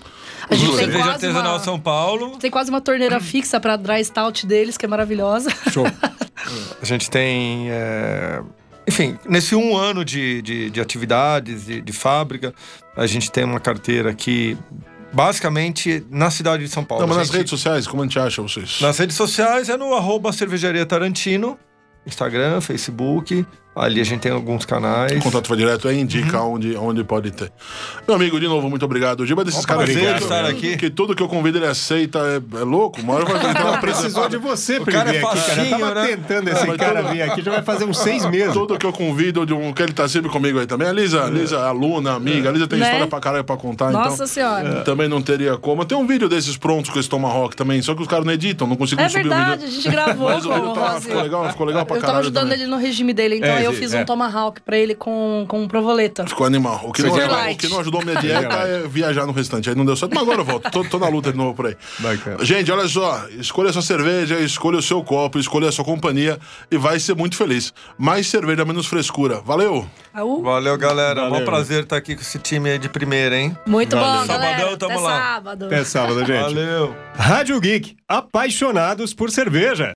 [0.48, 2.38] A gente tem Cerveja quase, Artesanal uma, São Paulo.
[2.38, 5.50] tem quase uma torneira fixa pra dry stout deles, que é maravilhosa.
[5.72, 5.84] Show.
[6.80, 7.70] A gente tem.
[7.70, 8.40] é,
[8.86, 12.54] Enfim, nesse um ano de, de, de atividades, de, de fábrica,
[12.96, 14.56] a gente tem uma carteira aqui,
[15.12, 17.02] basicamente, na cidade de São Paulo.
[17.02, 18.78] Não, mas A nas gente- redes sociais, como a gente acha vocês?
[18.80, 21.58] Nas redes sociais é no arroba cervejaria Tarantino,
[22.06, 23.46] Instagram, Facebook.
[23.76, 25.12] Ali a gente tem alguns canais.
[25.18, 26.54] O contato foi direto aí, indica Uhum.
[26.54, 27.50] onde, onde pode ter.
[28.06, 29.20] Meu amigo, de novo, muito obrigado.
[29.20, 30.76] O Giba é desses caras estar aqui.
[30.76, 33.00] que tudo que eu convido ele aceita, é, é louco.
[33.00, 35.50] Uma hora vai Não, precisou de você pra cara ele é vir aqui, cara.
[35.50, 36.06] Eu facinho, tava né?
[36.06, 38.52] tentando esse mas cara todo- vir aqui, já vai fazer uns seis meses.
[38.52, 40.86] Tudo que eu convido, de um, que ele tá sempre comigo aí também.
[40.88, 42.50] A Lisa, a Lisa aluna, amiga.
[42.50, 42.84] A Lisa tem Né?
[42.86, 44.26] história pra caralho pra contar, Nossa então.
[44.26, 44.82] Senhora.
[44.82, 45.84] Também não teria como.
[45.84, 48.66] Tem um vídeo desses prontos com esse Tomahawk também, só que os caras não editam,
[48.68, 49.70] não conseguem É subir o verdade, a vídeo.
[49.70, 52.12] gente gravou Mas com o vídeo o tá, ficou legal, ficou legal pra Eu tava
[52.12, 52.58] caralho ajudando também.
[52.62, 54.00] ele no regime dele, então É, eu fiz é.
[54.00, 56.26] um tomahawk pra ele com, com provoleta.
[56.26, 56.80] Ficou animal.
[56.84, 59.68] O que, não ajudou, o que não ajudou a minha dieta é viajar no restante.
[59.68, 60.70] Aí não deu certo, mas agora eu volto.
[60.70, 61.76] Tô, tô na luta de novo por aí.
[61.98, 62.44] Bacana.
[62.44, 63.26] Gente, olha só.
[63.30, 66.38] Escolha a sua cerveja, escolha o seu copo, escolha a sua companhia
[66.70, 67.72] e vai ser muito feliz.
[67.98, 69.40] Mais cerveja, menos frescura.
[69.40, 69.86] Valeu!
[70.12, 70.42] Aú.
[70.42, 71.22] Valeu, galera.
[71.22, 71.40] Valeu.
[71.40, 73.56] Mó prazer estar aqui com esse time aí de primeira, hein?
[73.66, 74.20] Muito Valeu.
[74.20, 74.58] bom, galera.
[74.58, 75.22] Sabadão, tamo Até lá.
[75.22, 75.66] sábado.
[75.66, 76.54] Até sábado, gente.
[76.54, 76.94] Valeu.
[77.16, 79.92] Rádio Geek, apaixonados por cerveja.